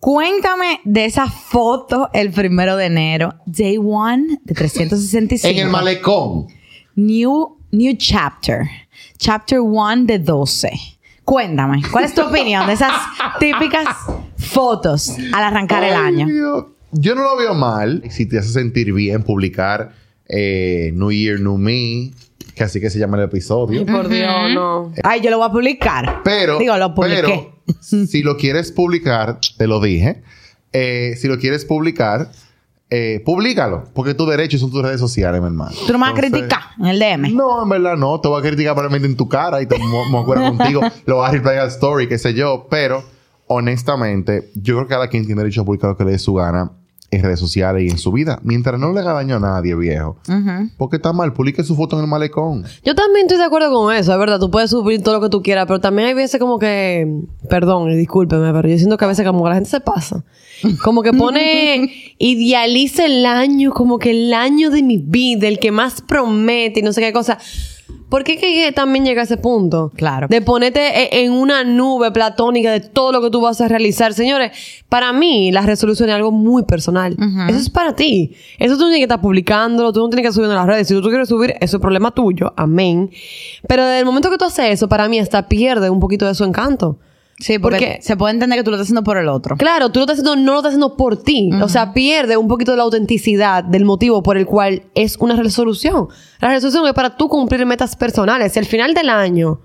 [0.00, 5.48] Cuéntame de esa foto el primero de enero, Day One de 365.
[5.48, 6.46] En el malecón.
[6.94, 8.68] New, new Chapter.
[9.18, 10.70] Chapter 1 de 12.
[11.24, 12.92] Cuéntame, ¿cuál es tu opinión de esas
[13.40, 13.86] típicas
[14.36, 16.26] fotos al arrancar el año?
[16.26, 16.66] Dios.
[16.92, 18.02] Yo no lo veo mal.
[18.10, 19.92] Si te hace sentir bien publicar
[20.28, 22.12] eh, New Year, New Me,
[22.56, 23.86] que así que se llama el episodio.
[23.86, 24.90] Por Dios, no.
[25.04, 26.22] Ay, yo lo voy a publicar.
[26.24, 27.22] Pero, Digo, lo publiqué.
[27.66, 30.22] pero, si lo quieres publicar, te lo dije.
[30.72, 32.30] eh, si lo quieres publicar,
[32.88, 33.84] eh, públicalo.
[33.94, 35.72] Porque tu derecho son tus redes sociales, mi hermano.
[35.86, 37.34] Tú no me vas a Entonces, criticar en el DM.
[37.36, 38.18] No, en verdad no.
[38.20, 40.80] Te voy a criticar probablemente en tu cara y te me acuerdo contigo.
[41.04, 42.66] Lo vas a reply al story, qué sé yo.
[42.70, 43.04] Pero,
[43.48, 46.32] honestamente, yo creo que cada quien tiene derecho a publicar lo que le dé su
[46.34, 46.70] gana
[47.10, 48.40] en redes sociales y en su vida.
[48.42, 50.16] Mientras no le haga daño a nadie, viejo.
[50.76, 51.32] Porque está mal.
[51.32, 52.64] Publique su foto en el malecón.
[52.84, 54.40] Yo también estoy de acuerdo con eso, es verdad.
[54.40, 57.96] Tú puedes subir todo lo que tú quieras, pero también hay veces como que, perdón,
[57.96, 60.24] discúlpeme, pero yo siento que a veces como que la gente se pasa.
[60.82, 65.70] Como que pone, idealiza el año, como que el año de mi vida, el que
[65.70, 67.38] más promete y no sé qué cosa.
[68.08, 69.92] ¿Por qué que también llega a ese punto?
[69.94, 70.28] Claro.
[70.28, 74.12] De ponerte e- en una nube platónica de todo lo que tú vas a realizar.
[74.14, 74.52] Señores,
[74.88, 77.16] para mí la resolución es algo muy personal.
[77.48, 78.34] Eso es para ti.
[78.58, 80.88] Eso tú no tienes que estar publicándolo, tú no tienes que subirlo en las redes.
[80.88, 82.52] Si tú quieres subir, eso es problema tuyo.
[82.56, 83.10] Amén.
[83.68, 86.34] Pero desde el momento que tú haces eso, para mí hasta pierde un poquito de
[86.34, 86.98] su encanto.
[87.38, 89.56] Sí, porque Porque- se puede entender que tú lo estás haciendo por el otro.
[89.56, 91.50] Claro, tú lo estás haciendo, no lo estás haciendo por ti.
[91.62, 95.36] O sea, pierde un poquito de la autenticidad del motivo por el cual es una
[95.36, 96.08] resolución.
[96.40, 98.52] La resolución es para tú cumplir metas personales.
[98.52, 99.60] Si al final del año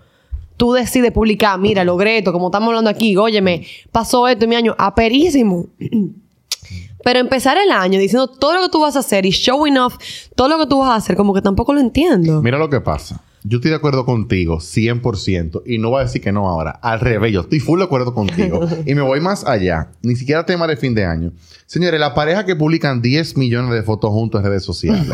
[0.58, 4.56] tú decides publicar, mira, logré esto, como estamos hablando aquí, óyeme, pasó esto en mi
[4.58, 5.68] año, aperísimo.
[7.04, 9.98] Pero empezar el año diciendo todo lo que tú vas a hacer y showing off
[10.36, 12.42] todo lo que tú vas a hacer, como que tampoco lo entiendo.
[12.42, 13.22] Mira lo que pasa.
[13.44, 16.72] Yo estoy de acuerdo contigo 100% y no voy a decir que no ahora.
[16.72, 18.68] Al revés, yo estoy full de acuerdo contigo.
[18.86, 19.92] y me voy más allá.
[20.04, 21.32] Ni siquiera tema de fin de año.
[21.66, 25.10] Señores, la pareja que publican 10 millones de fotos juntos en redes sociales.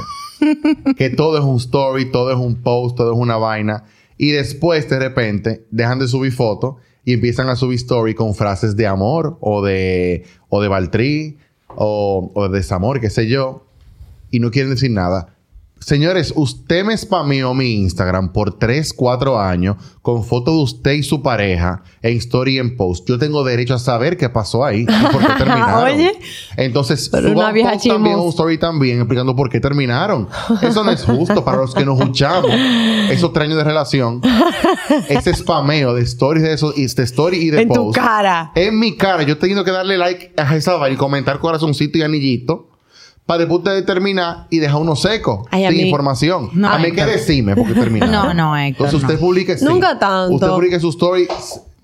[0.97, 3.85] que todo es un story, todo es un post, todo es una vaina.
[4.17, 8.75] Y después, de repente, dejan de subir fotos y empiezan a subir story con frases
[8.75, 11.37] de amor o de, o de Valtrí
[11.75, 13.67] o, o de desamor, qué sé yo
[14.31, 15.36] y no quieren decir nada.
[15.79, 21.03] Señores, usted me spameó mi Instagram por 3, 4 años con fotos de usted y
[21.03, 23.07] su pareja en story en post.
[23.07, 25.83] Yo tengo derecho a saber qué pasó ahí y por qué terminaron.
[25.83, 26.11] Oye.
[26.55, 30.27] Entonces, Pero suba una un vieja post también, un story también explicando por qué terminaron.
[30.61, 32.51] Eso no es justo para los que nos escuchamos.
[33.09, 34.21] Esos tres años de relación.
[35.09, 37.97] Ese spameo de stories de eso, y de story y de En tu post.
[37.97, 38.51] cara.
[38.55, 42.69] En mi cara, yo teniendo que darle like a esa y comentar corazoncito y anillito
[43.27, 46.49] para después de terminar y dejar uno seco Ay, a sin mí- información.
[46.53, 48.11] No, a mí que decime porque terminaron.
[48.11, 49.19] No, no, Héctor, Entonces usted no.
[49.27, 49.65] publique sí.
[49.65, 50.33] Nunca tanto.
[50.33, 51.27] Usted publique su story.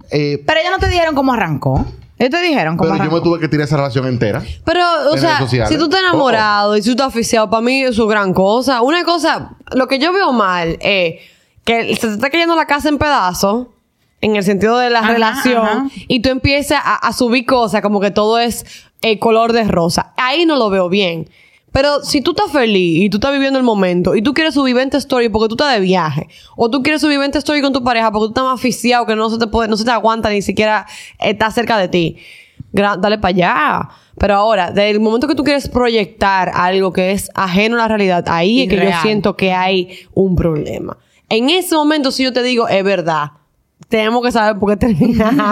[0.10, 1.86] eh, Pero ellos no te dijeron cómo arrancó.
[2.18, 3.16] Ellos te dijeron cómo pero yo arrancó.
[3.18, 4.42] me tuve que tirar esa relación entera.
[4.64, 5.70] Pero, o En sea, sociales.
[5.70, 8.82] si tú estás enamorado y si tú estás oficiado, para mí eso es gran cosa.
[8.82, 11.16] Una cosa, lo que yo veo mal es
[11.66, 13.68] que se te está cayendo la casa en pedazos,
[14.24, 15.88] en el sentido de la Ajá, relación, ajá.
[16.08, 18.66] y tú empiezas a, a subir cosas como que todo es
[19.02, 20.14] eh, color de rosa.
[20.16, 21.30] Ahí no lo veo bien.
[21.74, 24.76] Pero si tú estás feliz y tú estás viviendo el momento y tú quieres subir
[24.76, 27.84] 20 stories porque tú estás de viaje o tú quieres subir 20 stories con tu
[27.84, 30.30] pareja porque tú estás más aficiado que no se te puede, no se te aguanta
[30.30, 30.86] ni siquiera
[31.20, 32.18] estar cerca de ti,
[32.72, 33.90] dale para allá.
[34.20, 37.88] Pero ahora, desde el momento que tú quieres proyectar algo que es ajeno a la
[37.88, 40.98] realidad, ahí es que yo siento que hay un problema.
[41.28, 43.32] En ese momento, si yo te digo, es verdad.
[43.88, 45.36] Tenemos que saber por qué terminaron.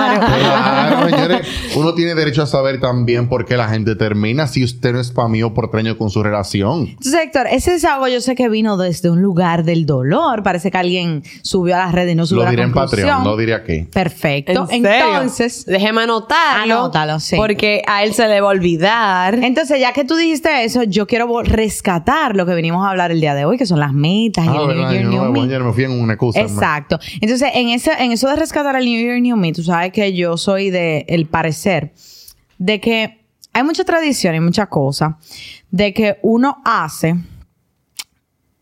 [0.42, 1.48] Claro, señores.
[1.76, 5.12] Uno tiene derecho a saber también por qué la gente termina si usted no es
[5.12, 6.88] para mí o por treño con su relación.
[6.90, 10.44] Entonces, Héctor, ese desahogo yo sé que vino desde un lugar del dolor.
[10.44, 13.08] Parece que alguien subió a las redes y no subió Lo la diré en conclusión.
[13.10, 13.84] Patreon, no diré aquí.
[13.92, 14.68] Perfecto.
[14.70, 15.06] ¿En serio?
[15.14, 16.76] Entonces, déjeme anotarlo.
[16.76, 17.36] Anótalo, sí.
[17.36, 19.36] Porque a él se le va a olvidar.
[19.36, 23.22] entonces, ya que tú dijiste eso, yo quiero rescatar lo que venimos a hablar el
[23.22, 25.32] día de hoy, que son las metas y Ah, el verdad, yo New no,
[25.68, 25.74] Me.
[25.74, 26.40] fui en una excusa.
[26.42, 27.00] Exacto.
[27.22, 30.14] Entonces, en, ese, en eso de rescatar el New Year, New Me, tú sabes que
[30.14, 31.92] yo soy de el parecer
[32.60, 35.18] de que hay mucha tradición y mucha cosa
[35.72, 37.16] de que uno hace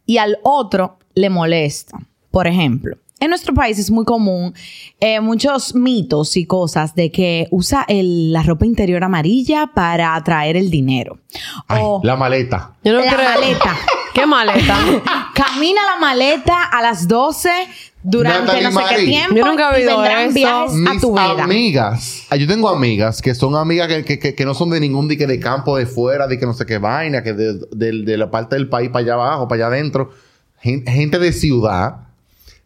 [0.05, 1.99] y al otro le molesta.
[2.31, 4.53] Por ejemplo, en nuestro país es muy común
[5.01, 10.55] eh, muchos mitos y cosas de que usa el- la ropa interior amarilla para atraer
[10.55, 11.19] el dinero.
[11.67, 12.75] Ay, o la maleta.
[12.83, 13.29] Yo no la creo.
[13.29, 13.77] maleta.
[14.13, 14.77] ¿Qué maleta?
[15.35, 17.49] Camina la maleta a las 12
[18.01, 20.33] durante Natalie no sé qué tiempo Yo nunca he y oído vendrán eso.
[20.33, 21.43] viajes a Mis tu vida.
[21.43, 24.79] amigas, ah, yo tengo amigas que son amigas que, que- que- que no son de
[24.79, 28.03] ningún dique de campo de fuera, de que no sé qué vaina, que de, de-
[28.03, 30.11] de la parte del país para allá abajo, para allá adentro,
[30.61, 32.07] Gen- gente de ciudad,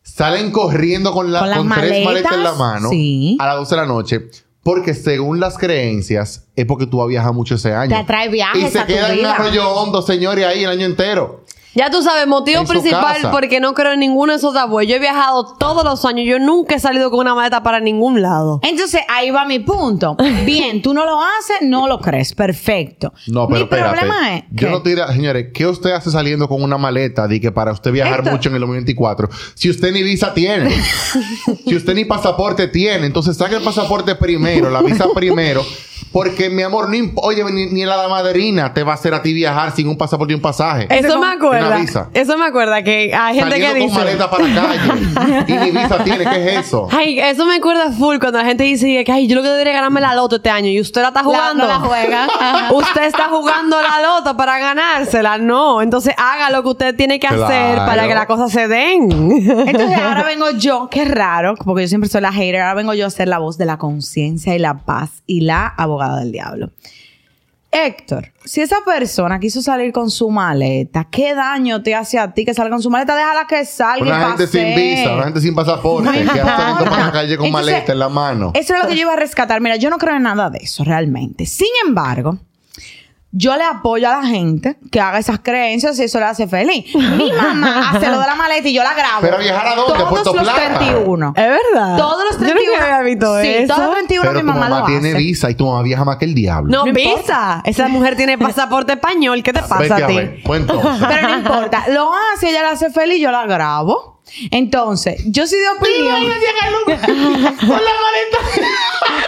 [0.01, 3.37] salen corriendo con, la, Con con, las tres maletas en la mano sí.
[3.39, 4.21] a las 12 de la noche.
[4.63, 7.89] Porque según las creencias, es porque tú has viajado mucho ese año.
[7.89, 9.35] Te atrae viajes Y se a tu queda en vida.
[9.35, 11.42] arroyo hondo, señores, ahí el año entero.
[11.75, 13.31] Ya tú sabes, motivo principal casa.
[13.31, 14.87] porque no creo en ninguno de esos tabúes.
[14.87, 16.25] Yo he viajado todos los años.
[16.27, 18.59] Yo nunca he salido con una maleta para ningún lado.
[18.63, 20.15] Entonces, ahí va mi punto.
[20.45, 22.33] Bien, tú no lo haces, no lo crees.
[22.33, 23.13] Perfecto.
[23.27, 23.89] No, pero mi espérate.
[23.97, 27.27] problema es Yo que- no te diré, señores, ¿qué usted hace saliendo con una maleta
[27.27, 29.29] de que para usted viajar mucho en el 2024?
[29.55, 30.69] Si usted ni visa tiene,
[31.65, 35.65] si usted ni pasaporte tiene, entonces saque el pasaporte primero, la visa primero,
[36.13, 39.33] porque mi amor, no oye, ni, ni la madrina te va a hacer a ti
[39.33, 40.87] viajar sin un pasaporte y un pasaje.
[40.89, 41.77] Eso me acuerda.
[41.77, 42.09] Visa.
[42.13, 43.99] Eso me acuerda que hay gente que Saliendo con dice.
[43.99, 46.87] maleta para calle y ni visa tiene, ¿qué es eso?
[46.91, 49.73] Ay, eso me acuerda full cuando la gente dice que ay, yo lo que debería
[49.73, 51.63] ganarme la loto este año y usted la está La- jugando.
[51.63, 52.25] no la juega.
[52.25, 52.71] Ajá.
[52.73, 55.39] usted está jugando la loto para ganársela.
[55.39, 59.11] No, entonces haga lo que usted tiene que hacer para que las cosas se den.
[59.11, 63.07] Entonces ahora vengo yo, qué raro, porque yo siempre soy la hater, ahora vengo yo
[63.07, 66.71] a ser la voz de la conciencia y la paz y la abogada del diablo.
[67.75, 72.45] Héctor, si esa persona quiso salir con su maleta, ¿qué daño te hace a ti
[72.45, 73.15] que salga con su maleta?
[73.15, 76.55] Déjala que salga Una y gente sin visa, una gente sin pasaporte, No que anda
[76.55, 78.51] saliendo para la calle con Entonces, maleta en la mano.
[78.53, 79.59] Eso es lo que yo iba a rescatar.
[79.59, 81.47] Mira, yo no creo en nada de eso realmente.
[81.47, 82.37] Sin embargo,
[83.35, 86.85] yo le apoyo a la gente que haga esas creencias y eso le hace feliz.
[86.95, 89.21] Mi mamá hace lo de la maleta y yo la grabo.
[89.21, 89.93] Pero viajar a dónde?
[89.93, 90.77] Todos Puerto los Plata.
[90.79, 91.33] 31.
[91.35, 91.97] es verdad.
[91.97, 92.71] Todos los Yo 31.
[92.71, 93.73] nunca había visto sí, eso.
[93.73, 95.17] todos los 31 Pero mi tu mamá, mamá lo tiene hace.
[95.17, 96.71] visa y tu mamá viaja más que el diablo.
[96.71, 97.61] No, No visa.
[97.65, 99.41] Esa mujer tiene pasaporte español.
[99.41, 100.15] ¿Qué te pasa Vete a a ti?
[100.15, 100.39] ver.
[100.45, 101.05] Pues entonces.
[101.09, 101.83] Pero no importa.
[101.89, 104.12] Lo hace, ella la hace feliz, yo la grabo.
[104.51, 106.21] Entonces, yo soy de opinión.
[106.85, 108.37] con la maleta.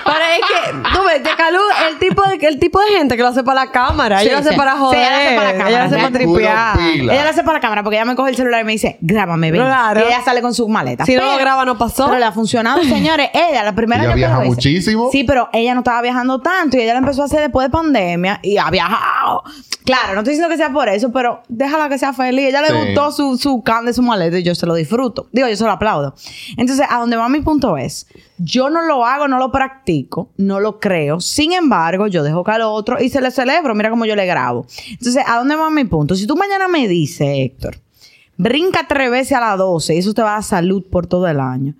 [0.06, 3.30] Pero es que, tú ves, Tecalú, el tipo de, el tipo de gente que lo
[3.30, 4.20] hace para la cámara.
[4.20, 4.56] Sí, ella lo hace sí.
[4.56, 5.00] para Sí, joder.
[5.00, 5.70] ella lo hace para la cámara.
[5.70, 6.80] Ella lo hace para tripear.
[6.80, 8.98] Ella lo hace para la cámara porque ella me coge el celular y me dice,
[9.02, 9.62] grábame, ven.
[9.62, 10.02] Claro.
[10.02, 11.06] Y ella sale con su maleta.
[11.06, 12.06] Si no lo graba, no pasó.
[12.08, 13.30] Pero le ha funcionado, señores.
[13.34, 15.10] Ella, la primera Ella que viaja lo muchísimo.
[15.12, 17.72] Sí, pero ella no estaba viajando tanto y ella lo empezó a hacer después de
[17.72, 19.44] pandemia y ha viajado.
[19.86, 22.48] Claro, no estoy diciendo que sea por eso, pero déjala que sea feliz.
[22.50, 22.74] Ella le Sí.
[22.88, 25.28] gustó su, su can de su maleta y yo se lo disfruto.
[25.32, 26.16] Digo, yo se lo aplaudo.
[26.58, 30.60] Entonces, a donde va mi punto es, yo no lo hago, no lo practico, no
[30.60, 31.20] lo creo.
[31.20, 33.76] Sin embargo, yo dejo que al otro y se le celebro.
[33.76, 34.66] Mira cómo yo le grabo.
[34.90, 36.16] Entonces, ¿a dónde va mi punto?
[36.16, 37.78] Si tú mañana me dices, Héctor,
[38.38, 41.28] brinca tres veces a las 12 y eso te va a dar salud por todo
[41.28, 41.74] el año.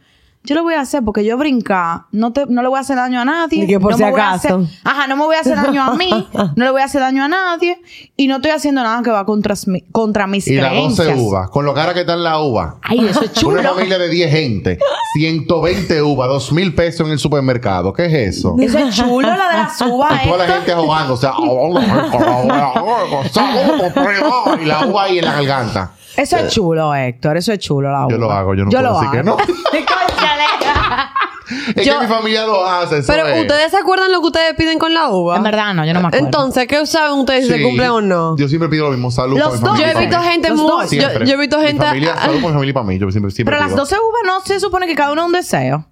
[0.46, 2.96] Yo lo voy a hacer porque yo brincar no, te, no le voy a hacer
[2.96, 3.62] daño a nadie.
[3.62, 4.56] Ni que por no si me voy a acaso.
[4.58, 6.10] hacer- ajá, no me voy a hacer daño a mí,
[6.56, 7.80] no le voy a hacer daño a nadie
[8.16, 11.08] y no estoy haciendo nada que va contra, mi- contra mis Y las creencias.
[11.08, 12.76] 12 uvas, con lo cara que están las uvas.
[12.84, 13.60] Ay, eso es chulo.
[13.60, 14.80] Una familia de 10 gente,
[15.18, 17.92] 120 uvas, 2 mil pesos en el supermercado.
[17.94, 18.56] ¿Qué es eso?
[18.60, 20.22] Eso es chulo, la de las uvas.
[20.24, 21.34] Y toda la gente ahogando, o sea,
[24.62, 25.92] y la uva ahí en la garganta.
[26.18, 27.36] Eso es chulo, Héctor.
[27.38, 28.12] Eso es chulo, la uva.
[28.12, 29.38] Yo lo hago, yo no puedo decir que no.
[31.76, 32.98] Es Yo- que mi familia lo hace.
[33.00, 33.42] eso Pero es.
[33.42, 35.38] ustedes se acuerdan lo que ustedes piden con la uva.
[35.38, 36.26] En verdad, no, yo no me acuerdo.
[36.26, 37.58] Entonces, ¿qué saben ustedes si Sí.
[37.60, 38.36] se cumple o no?
[38.38, 39.12] Yo siempre pido lo mismo.
[39.12, 39.78] Salud Los para mi dos.
[39.78, 40.68] Yo familia he visto para gente muy.
[41.28, 41.86] Yo, he visto Mi gente.
[41.86, 42.98] familia, salud por mi familia y para mí.
[42.98, 43.78] Yo siempre, siempre Pero las pido.
[43.84, 45.86] 12 uvas no se supone que cada una es un deseo.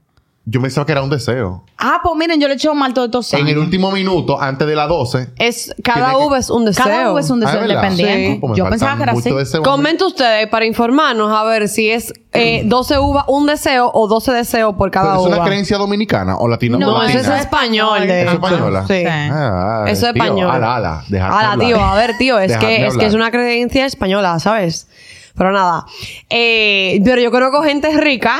[0.45, 1.63] Yo pensaba que era un deseo.
[1.77, 3.47] Ah, pues miren, yo le echo mal todos estos años.
[3.47, 5.29] En el último minuto, antes de las 12.
[5.38, 6.84] Es, cada Tiene que- uva es un deseo.
[6.84, 8.34] Cada uva es un Ah, deseo independiente.
[8.34, 8.38] Sí.
[8.41, 9.58] Pues me Yo faltan pensaba que era así.
[9.63, 14.34] Comenten ustedes para informarnos a ver si es eh, 12 uvas un deseo o 12
[14.34, 15.36] deseos por cada ¿Pero es uva.
[15.38, 16.77] una creencia dominicana o latino?
[16.77, 17.21] No, latina?
[17.21, 18.01] eso es español.
[18.06, 18.34] de ¿Es hecho.
[18.34, 18.86] española?
[18.86, 19.03] Sí.
[19.08, 20.51] Ah, Eso es tío, español.
[20.51, 21.03] Ala, ala.
[21.08, 21.67] Dejadme Ala, hablar.
[21.69, 23.08] tío, a ver, tío, es Dejadme que, es que hablar.
[23.08, 24.89] es una creencia española, ¿sabes?
[25.38, 25.86] Pero nada.
[26.29, 28.36] Eh, pero yo conozco gente rica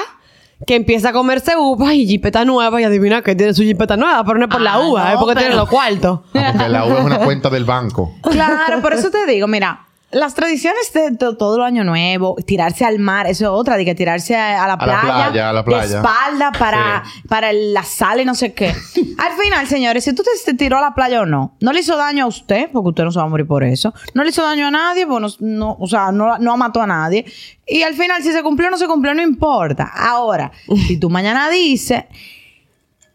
[0.65, 4.23] que empieza a comerse uvas y jipeta nueva y adivina que tiene su jipeta nueva,
[4.23, 6.19] pero no es por la Ah, uva, no, es porque pero- tiene los cuartos.
[6.34, 8.13] Ah, porque la U es una cuenta del banco.
[8.21, 12.86] Claro, por eso te digo, mira, las tradiciones de to- todo el año nuevo, tirarse
[12.86, 15.49] al mar, eso es otra, de que tirarse a, a la A la playa, playa,
[15.49, 15.97] a la de playa.
[15.97, 17.21] espalda para, Sí.
[17.28, 18.67] para el- la sal y no sé qué.
[19.17, 21.80] Al final, señores, si tú te, te tiró a la playa o no, no le
[21.82, 23.93] hizo daño a usted, porque usted no se va a morir por eso.
[24.13, 26.88] No le hizo daño a nadie, porque no, no- o sea, no, no mató a
[26.88, 27.26] nadie.
[27.67, 29.91] Y al final, si se cumplió o no se cumplió, no importa.
[29.95, 30.52] Ahora,
[30.88, 32.04] si tú mañana dices,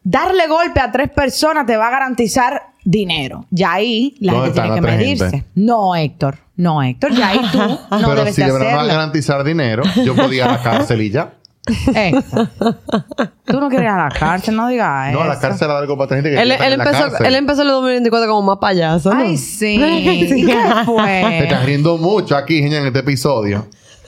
[0.03, 3.45] darle golpe a tres personas te va a garantizar dinero.
[3.51, 5.31] Ya ahí la ¿Dónde gente tiene que medirse.
[5.31, 5.47] gente?
[5.55, 6.39] No, Héctor.
[6.57, 7.13] No, Héctor.
[7.13, 8.89] Ya ahí tú no Pero debes si de le van a hacerlo.
[8.89, 11.35] garantizar dinero, yo podía ir a la cárcel y ya.
[11.95, 12.49] Héctor.
[13.45, 15.43] Tú no quieres ir a la cárcel, no digas No, a la eso.
[15.43, 17.27] cárcel era algo para gente que Él, quiere él en la empezó, cárcel.
[17.27, 19.21] él empezó el 2024 como más payaso, ¿no?
[19.21, 19.75] Ay, sí.
[19.83, 21.39] ¿Y qué Te fue?
[21.45, 23.67] estás riendo mucho aquí, Genia, en este episodio.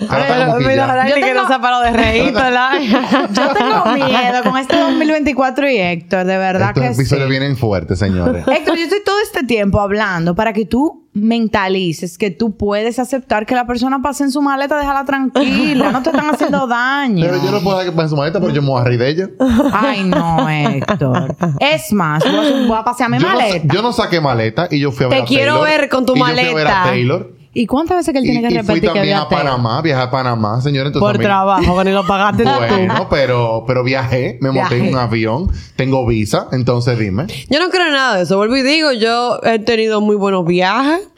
[0.08, 2.72] Ahora Pero, ni que tengo- no se ha parado de reír, ¿verdad?
[2.80, 7.30] Yo tengo miedo con este 2024 y Héctor, de verdad Estos que episodios sí.
[7.30, 8.46] vienen fuertes, señores.
[8.48, 13.44] Héctor, yo estoy todo este tiempo hablando para que tú mentalices que tú puedes aceptar
[13.44, 17.26] que la persona pase en su maleta, déjala tranquila, no te están haciendo daño.
[17.26, 18.98] Pero yo no puedo dejar que pase su maleta porque yo me voy a reír
[19.00, 19.28] de ella.
[19.72, 21.36] Ay, no, Héctor.
[21.58, 23.74] Es más, voy a, voy a pasear mi Yo no, maleta.
[23.74, 25.68] yo no saqué maleta y yo fui a ver Te a quiero Taylor.
[25.80, 26.82] ver con tu y Yo fui a ver a maleta.
[26.84, 27.39] Taylor.
[27.52, 29.28] ¿Y cuántas veces que él Y, tiene que y fui repetir que también a?
[29.28, 30.86] Panamá, viajé a Panamá, señor.
[30.86, 32.50] Entonces Por también- trabajo, que ni lo pagaste tú.
[32.50, 37.26] Bueno, pero, pero viajé, me monté en un avión, tengo visa, entonces dime.
[37.48, 38.36] Yo no creo en nada de eso.
[38.36, 41.08] Vuelvo y digo, yo he tenido muy buenos viajes,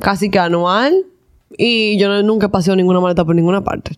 [0.00, 0.94] casi que anual,
[1.58, 3.96] y yo no- nunca he paseado ninguna maleta por ninguna parte.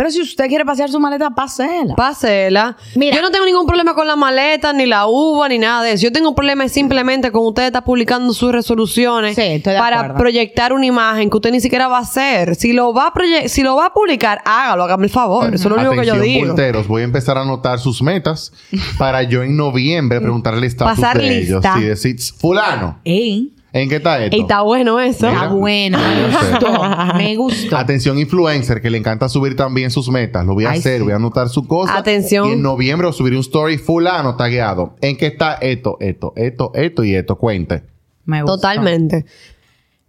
[0.00, 1.94] Pero si usted quiere pasear su maleta, pásela.
[1.94, 2.74] Pásela.
[2.94, 3.14] Mira.
[3.16, 6.04] Yo no tengo ningún problema con la maleta, ni la uva, ni nada de eso.
[6.04, 9.96] Yo tengo un problema simplemente con usted estar publicando sus resoluciones Sí, estoy de para
[9.98, 10.16] acuerdo.
[10.18, 12.54] proyectar una imagen que usted ni siquiera va a hacer.
[12.56, 15.54] Si lo va a proye- si lo va a publicar, hágalo, hágame el favor.
[15.54, 16.54] Eso es lo único que yo digo.
[16.88, 18.54] voy a empezar a anotar sus metas
[18.96, 21.62] para yo en noviembre preguntarle el estatus Pasar de ellos.
[21.62, 21.78] lista.
[21.78, 24.36] Y decir, fulano, Ey, ¿en qué está esto?
[24.36, 25.26] Y está bueno eso.
[25.26, 25.42] Mira.
[25.44, 25.98] está bueno.
[25.98, 27.14] Me gustó.
[27.16, 27.76] Me gustó.
[27.76, 30.44] Atención, influencer, que le encanta subir también sus metas.
[30.46, 31.04] Lo voy a Ay, hacer, sí.
[31.04, 31.96] voy a anotar su cosa.
[31.96, 32.48] Atención.
[32.48, 34.96] Y en noviembre voy a subir un story fulano tagueado.
[35.00, 37.36] ¿En qué está esto, esto, esto, esto y esto?
[37.36, 37.82] Cuente.
[38.24, 38.56] Me gustó.
[38.56, 39.24] Totalmente.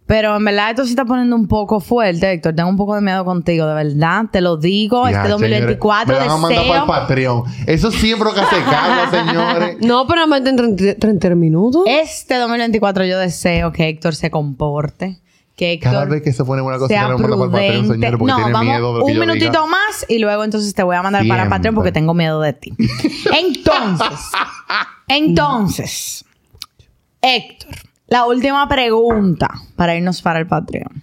[0.06, 2.54] Pero en verdad esto sí está poniendo un poco fuerte, Héctor.
[2.54, 4.24] Tengo un poco de miedo contigo, de verdad.
[4.30, 5.08] Te lo digo.
[5.08, 6.86] Ya, este 2024 señores, me van a mandar para el deseo...
[6.86, 7.44] Patreon.
[7.66, 9.76] Eso siempre lo que hace cambia, señores.
[9.80, 11.84] No, pero más en 30, 30 minutos.
[11.86, 15.20] Este 2024 yo deseo que Héctor se comporte.
[15.56, 17.88] Que Héctor Cada vez que se pone una cosa, sea me manda para el Patreon,
[17.88, 19.66] señores, porque no, tiene vamos miedo de lo que un yo minutito diga.
[19.66, 21.58] más y luego entonces te voy a mandar para Siempre.
[21.58, 22.72] Patreon porque tengo miedo de ti.
[23.38, 24.30] Entonces,
[25.08, 26.24] entonces,
[27.20, 27.74] Héctor,
[28.12, 31.02] la última pregunta para irnos para el Patreon.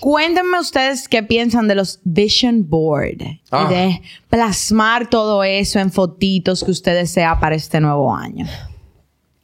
[0.00, 3.18] Cuéntenme ustedes qué piensan de los vision board
[3.50, 3.66] Ah.
[3.70, 8.46] y de plasmar todo eso en fotitos que usted desea para este nuevo año.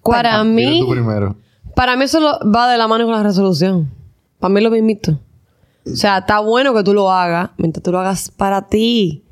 [0.03, 1.37] Para mí, primero.
[1.75, 3.91] para mí eso lo- va de la mano con la resolución.
[4.39, 5.19] Para mí lo mismito.
[5.87, 9.25] O sea, está bueno que tú lo hagas mientras tú lo hagas para ti.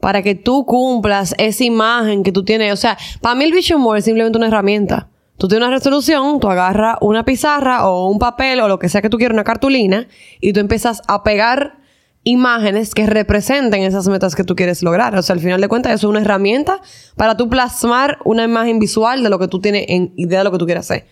[0.00, 2.72] Para que tú cumplas esa imagen que tú tienes.
[2.72, 5.08] O sea, para mí el Vision Board es simplemente una herramienta.
[5.38, 9.00] Tú tienes una resolución, tú agarras una pizarra o un papel o lo que sea
[9.00, 10.08] que tú quieras, una cartulina,
[10.40, 11.78] y tú empiezas a pegar
[12.24, 15.14] imágenes que representen esas metas que tú quieres lograr.
[15.16, 16.82] O sea, al final de cuentas, eso es una herramienta
[17.16, 20.50] para tú plasmar una imagen visual de lo que tú tienes en idea de lo
[20.50, 21.06] que tú quieres hacer.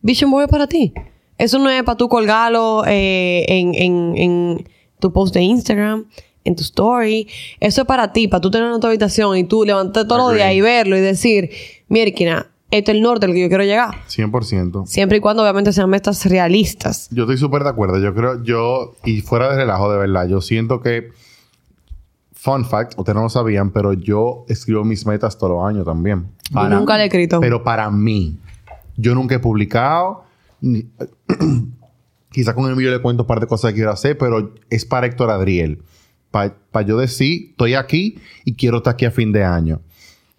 [0.00, 0.92] Vision Board es para ti.
[1.38, 6.06] Eso no es para tú colgarlo eh, en, en, en tu post de Instagram,
[6.44, 7.28] en tu story.
[7.60, 10.34] Eso es para ti, para tú tener en tu habitación y tú levantarte todos los
[10.34, 11.50] días y verlo y decir,
[11.88, 13.94] mierda, este es el norte al que yo quiero llegar.
[14.08, 14.86] 100%.
[14.86, 17.08] Siempre y cuando obviamente sean metas realistas.
[17.12, 17.98] Yo estoy súper de acuerdo.
[17.98, 21.10] Yo creo, yo, y fuera de relajo, de verdad, yo siento que,
[22.32, 26.26] fun fact, ustedes no lo sabían, pero yo escribo mis metas todos los años también.
[26.50, 27.40] Yo nunca le he escrito.
[27.40, 28.36] Pero para mí,
[28.96, 30.24] yo nunca he publicado.
[30.60, 30.86] ni-
[32.30, 34.86] Quizás con el mío le cuento un par de cosas que quiero hacer, pero es
[34.86, 35.82] para Héctor Adriel.
[36.30, 39.80] Para yo decir, estoy aquí y quiero estar aquí a fin de año.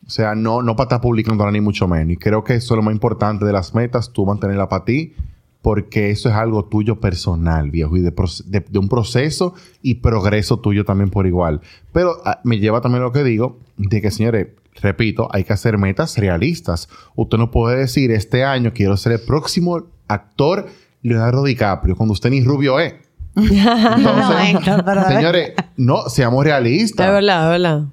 [0.06, 2.14] O sea, no, no para estar publicando ni mucho menos.
[2.14, 5.14] Y creo que eso es lo más importante de las metas, tú mantenerla para ti,
[5.62, 8.12] porque eso es algo tuyo personal, viejo, y de,
[8.46, 11.62] de- de un proceso y progreso tuyo también por igual.
[11.94, 14.48] Pero ah, me lleva también lo que digo, de que, señores,
[14.82, 16.90] repito, hay que hacer metas realistas.
[17.16, 20.66] Usted no puede decir, este año quiero ser el próximo actor
[21.02, 22.96] Leonardo DiCaprio, cuando usted ni rubio es.
[23.36, 27.08] No, Héctor, pero- señores, no, seamos realistas.
[27.08, 27.86] Es verdad, es verdad.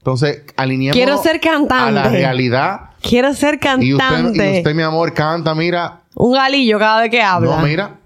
[0.00, 1.76] Entonces, alineemos Quiero ser cantante.
[1.76, 2.80] a la realidad.
[3.02, 4.54] Quiero ser Y usted, cantante.
[4.54, 6.00] y usted, mi amor, canta, mira.
[6.14, 7.56] Un galillo cada vez que habla.
[7.56, 7.96] No, mira.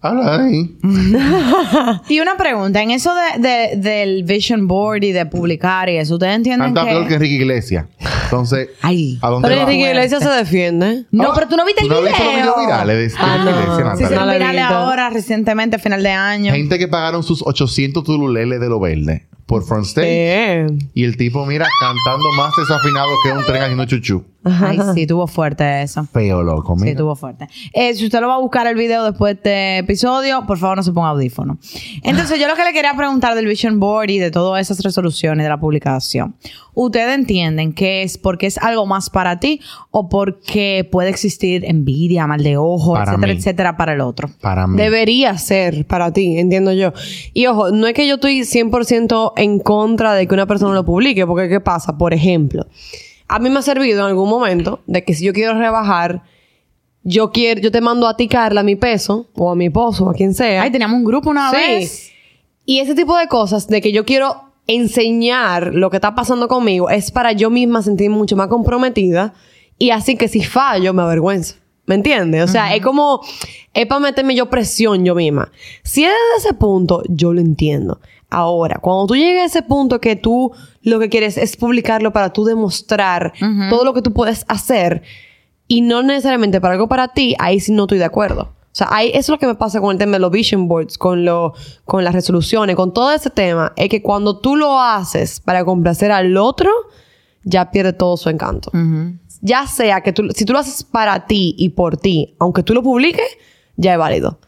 [0.00, 0.76] Habla de ahí.
[2.08, 6.14] Y una pregunta, en eso de, de- del vision board y de publicar y eso,
[6.14, 7.14] ¿ustedes entienden peor que que...
[7.14, 7.86] Enrique Iglesias.
[8.32, 9.18] Entonces, Ay.
[9.20, 9.66] ¿a dónde Pero va?
[9.70, 11.04] Enrique Iglesias se defiende.
[11.10, 12.14] No, Ah, pero tú no viste el ¿tú no video.
[12.14, 13.50] has visto los videos virales de, de Ah, no.
[13.50, 14.08] Iglesias, Sí, Natalia?
[14.08, 14.74] se No lo he virales visto.
[14.74, 16.52] ahora, recientemente, final de año.
[16.52, 20.06] Gente que pagaron sus 800 tululeles de lo verde por front stage.
[20.08, 20.66] Eh.
[20.94, 24.24] Y el tipo, mira, cantando más desafinado que un tren haciendo chuchu.
[24.44, 26.04] Ay, sí, tuvo fuerte eso.
[26.12, 26.96] Feo, loco, Sí, mira.
[26.96, 27.46] tuvo fuerte.
[27.72, 30.78] Eh, si usted lo va a buscar el video después de este episodio, por favor
[30.78, 31.58] no se ponga audífono.
[32.02, 35.44] Entonces, yo lo que le quería preguntar del Vision Board y de todas esas resoluciones
[35.44, 36.34] de la publicación.
[36.74, 39.60] ¿Ustedes entienden que es porque es algo más para ti
[39.90, 43.38] o porque puede existir envidia, mal de ojo, Para etcétera, mí.
[43.38, 44.30] etcétera, para el otro?
[44.40, 44.76] Para mí.
[44.76, 46.92] Debería ser para ti, entiendo yo.
[47.34, 50.84] Y ojo, no es que yo estoy 100% en contra de que una persona lo
[50.84, 51.98] publique, porque ¿qué pasa?
[51.98, 52.66] Por ejemplo,
[53.28, 56.22] a mí me ha servido en algún momento de que si yo quiero rebajar,
[57.04, 60.10] yo quiero, yo te mando a ti, Carla, mi peso, o a mi esposo, o
[60.10, 60.62] a quien sea.
[60.62, 61.56] Ay, teníamos un grupo una Sí.
[61.56, 62.12] vez.
[62.64, 66.90] Y ese tipo de cosas de que yo quiero enseñar lo que está pasando conmigo
[66.90, 69.34] es para yo misma sentirme mucho más comprometida
[69.78, 71.56] y así que si fallo me avergüenza.
[71.84, 72.44] ¿Me entiendes?
[72.44, 73.20] O sea, es como,
[73.74, 75.50] es para meterme yo presión yo misma.
[75.82, 78.00] Si es desde ese punto, yo lo entiendo.
[78.30, 80.52] Ahora, cuando tú llegues a ese punto que tú
[80.82, 83.32] lo que quieres es publicarlo para tú demostrar
[83.68, 85.02] todo lo que tú puedes hacer
[85.66, 88.54] y no necesariamente para algo para ti, ahí sí no estoy de acuerdo.
[88.72, 90.66] O sea, ahí, eso es lo que me pasa con el tema de los vision
[90.66, 91.52] boards, con, lo,
[91.84, 93.74] con las resoluciones, con todo ese tema.
[93.76, 96.70] Es que cuando tú lo haces para complacer al otro,
[97.44, 98.70] ya pierde todo su encanto.
[99.42, 102.72] Ya sea que tú, si tú lo haces para ti y por ti, aunque tú
[102.72, 103.26] lo publiques,
[103.76, 104.38] ya es válido.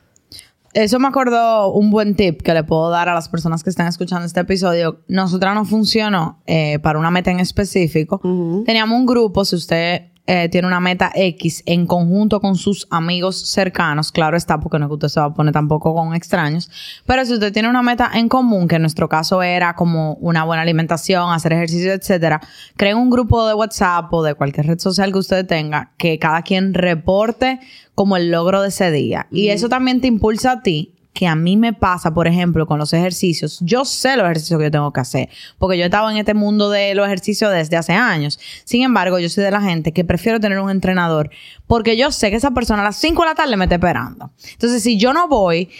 [0.72, 3.87] Eso me acordó un buen tip que le puedo dar a las personas que están
[3.89, 5.01] escuchando este episodio.
[5.07, 8.20] Nosotras no funcionó eh, para una meta en específico.
[8.64, 13.37] Teníamos un grupo, si usted eh, tiene una meta X en conjunto con sus amigos
[13.51, 16.70] cercanos, claro está, porque no es que usted se va a poner tampoco con extraños,
[17.05, 20.45] pero si usted tiene una meta en común, que en nuestro caso era como una
[20.45, 22.41] buena alimentación, hacer ejercicio, etcétera,
[22.77, 26.41] creen un grupo de WhatsApp o de cualquier red social que usted tenga, que cada
[26.41, 27.61] quien reporte
[27.95, 29.27] como el logro de ese día.
[29.31, 32.78] Y eso también te impulsa a ti que a mí me pasa, por ejemplo, con
[32.78, 33.60] los ejercicios.
[33.62, 36.34] Yo sé los ejercicios que yo tengo que hacer, porque yo he estado en este
[36.34, 38.40] mundo de los ejercicios desde hace años.
[38.64, 41.30] Sin embargo, yo soy de la gente que prefiero tener un entrenador,
[41.68, 44.32] porque yo sé que esa persona a las 5 de la tarde me está esperando.
[44.52, 45.70] Entonces, si yo no voy,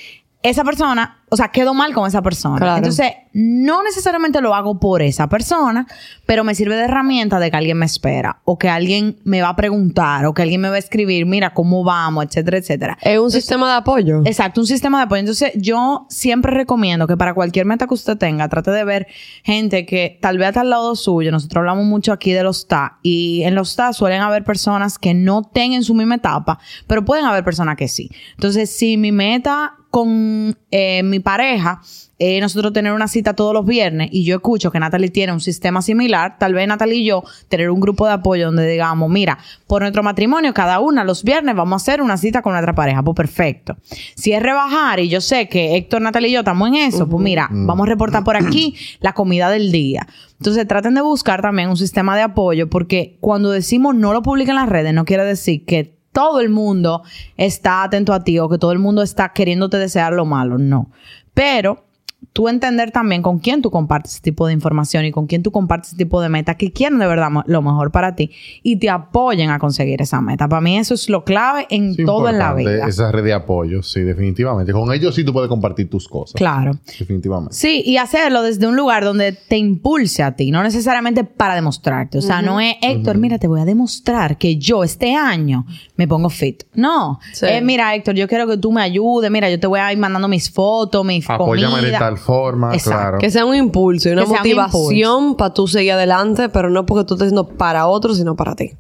[0.45, 2.59] esa persona, o sea, quedo mal con esa persona.
[2.59, 2.77] Claro.
[2.77, 5.87] Entonces, no necesariamente lo hago por esa persona,
[6.27, 9.49] pero me sirve de herramienta de que alguien me espera, o que alguien me va
[9.49, 12.27] a preguntar, o que alguien me va a escribir, mira, ¿cómo vamos?
[12.27, 12.99] Etcétera, etcétera.
[13.01, 14.21] Es un sistema de apoyo.
[14.27, 15.21] Exacto, un sistema de apoyo.
[15.21, 19.07] Entonces, yo siempre recomiendo que para cualquier meta que usted tenga, trate de ver
[19.45, 21.33] gente que tal vez está al lado suyo.
[21.33, 25.15] Nosotros hablamos mucho aquí de los TA y en los TA suelen haber personas que
[25.15, 28.11] no tengan su misma etapa, pero pueden haber personas que sí.
[28.37, 31.81] Entonces, si mi meta con eh, mi pareja
[32.19, 35.39] eh, nosotros tener una cita todos los viernes y yo escucho que Natalie tiene un
[35.39, 39.39] sistema similar, tal vez Natalie y yo tener un grupo de apoyo donde digamos, mira,
[39.69, 43.05] por nuestro matrimonio, cada una los viernes vamos a hacer una cita con nuestra pareja,
[43.05, 43.77] pues perfecto.
[44.17, 47.23] Si es rebajar y yo sé que Héctor, Natalie y yo estamos en eso, pues
[47.23, 50.09] mira, vamos a reportar por aquí la comida del día.
[50.41, 54.57] Entonces traten de buscar también un sistema de apoyo porque cuando decimos no lo publiquen
[54.57, 57.03] en las redes, no quiere decir que todo el mundo
[57.37, 60.91] está atento a ti o que todo el mundo está queriéndote desear lo malo, no.
[61.35, 61.85] Pero
[62.35, 65.53] tú entender también con quién tú compartes ese tipo de información y con quién tú
[65.53, 68.33] compartes ese tipo de meta que quieren de verdad lo mejor para ti
[68.65, 70.49] y te apoyen a conseguir esa meta.
[70.49, 72.89] Para mí eso es lo clave en Es todo en la vida.
[72.89, 74.73] Esa red de apoyo, sí, definitivamente.
[74.73, 76.35] Con ellos sí tú puedes compartir tus cosas.
[76.35, 76.73] Claro.
[76.99, 77.55] Definitivamente.
[77.55, 82.19] Sí, y hacerlo desde un lugar donde te impulse a ti, no necesariamente para demostrarte.
[82.19, 86.09] O sea, no es, Héctor, mira, te voy a demostrar que yo este año me
[86.09, 86.65] pongo fit.
[86.75, 87.21] No.
[87.33, 87.47] Sí.
[87.47, 89.31] Eh, mira, Héctor, yo quiero que tú me ayudes.
[89.31, 91.99] Mira, yo te voy a ir mandando mis fotos, mis Apóyame de comida.
[92.01, 92.99] tal forma, Exacto.
[93.01, 93.19] claro.
[93.19, 96.71] Que sea un impulso y una Que sea un motivación para tú seguir adelante, pero
[96.71, 98.73] no porque tú estés haciendo para otros, sino para ti.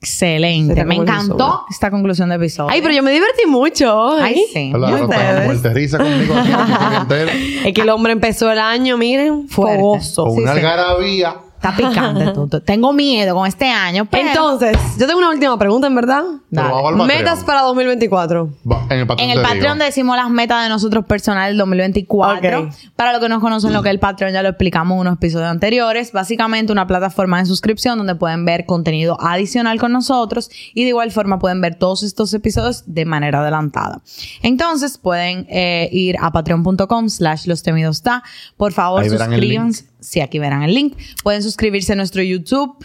[0.00, 0.84] Excelente.
[0.84, 2.70] Me encantó esta conclusión de episodio.
[2.70, 3.96] Ay, pero yo me divertí mucho.
[3.96, 4.20] hoy.
[4.20, 4.72] Ay, sí.
[4.74, 5.44] Hola, ¿Y Rafa, ustedes?
[5.44, 6.34] muerte risa conmigo.
[7.64, 9.78] Es que el hombre empezó el año, miren, Fuerte.
[9.80, 10.24] fogoso.
[10.24, 10.58] Con Sí, una sí.
[10.58, 11.36] algarabía.
[11.62, 12.48] Está picante tú.
[12.64, 14.28] Tengo miedo con este año, pero...
[14.28, 16.24] Entonces, yo tengo una última pregunta, en verdad.
[16.50, 17.04] Dale.
[17.06, 18.50] Metas para 2024.
[18.68, 19.30] Va, En el Patreon.
[19.30, 19.84] En el te Patreon digo.
[19.84, 22.60] decimos las metas de nosotros personales del 2024.
[22.60, 22.74] Ok.
[22.96, 25.14] Para los que no conocen lo que es el Patreon, ya lo explicamos en unos
[25.14, 26.10] episodios anteriores.
[26.12, 31.12] Básicamente una plataforma de suscripción donde pueden ver contenido adicional con nosotros y de igual
[31.12, 34.00] forma pueden ver todos estos episodios de manera adelantada.
[34.42, 38.24] Entonces pueden eh, ir a patreon.com slash los temidos ta.
[38.56, 39.91] Por favor, suscríbanse.
[40.02, 40.98] Sí, aquí verán el link.
[41.22, 42.76] Pueden suscribirse a nuestro YouTube,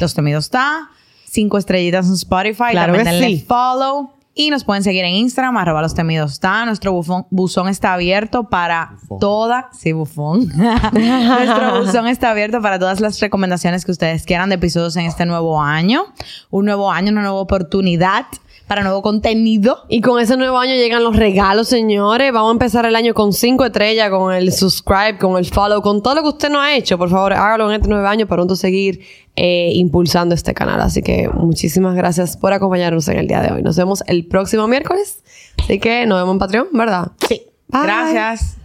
[0.00, 0.90] Los Temidos Ta.
[1.30, 2.72] Cinco estrellitas en Spotify.
[2.72, 3.44] Claro También denle sí.
[3.46, 4.10] follow.
[4.34, 6.64] Y nos pueden seguir en Instagram, arroba los temidos está.
[6.64, 9.18] Nuestro bufón- buzón está abierto para Bufón.
[9.20, 9.68] toda...
[9.78, 10.48] Sí, bufón.
[10.92, 15.26] Nuestro buzón está abierto para todas las recomendaciones que ustedes quieran de episodios en este
[15.26, 16.06] nuevo año.
[16.50, 18.24] Un nuevo año, una nueva oportunidad
[18.72, 19.84] para nuevo contenido.
[19.90, 22.32] Y con ese nuevo año llegan los regalos, señores.
[22.32, 26.02] Vamos a empezar el año con cinco estrellas, con el subscribe, con el follow, con
[26.02, 26.96] todo lo que usted no ha hecho.
[26.96, 29.02] Por favor, hágalo en este nuevo año para pronto seguir
[29.36, 30.80] eh, impulsando este canal.
[30.80, 33.62] Así que muchísimas gracias por acompañarnos en el día de hoy.
[33.62, 35.22] Nos vemos el próximo miércoles.
[35.58, 37.12] Así que nos vemos en Patreon, ¿verdad?
[37.28, 37.42] Sí.
[37.68, 37.82] Bye.
[37.82, 38.56] Gracias.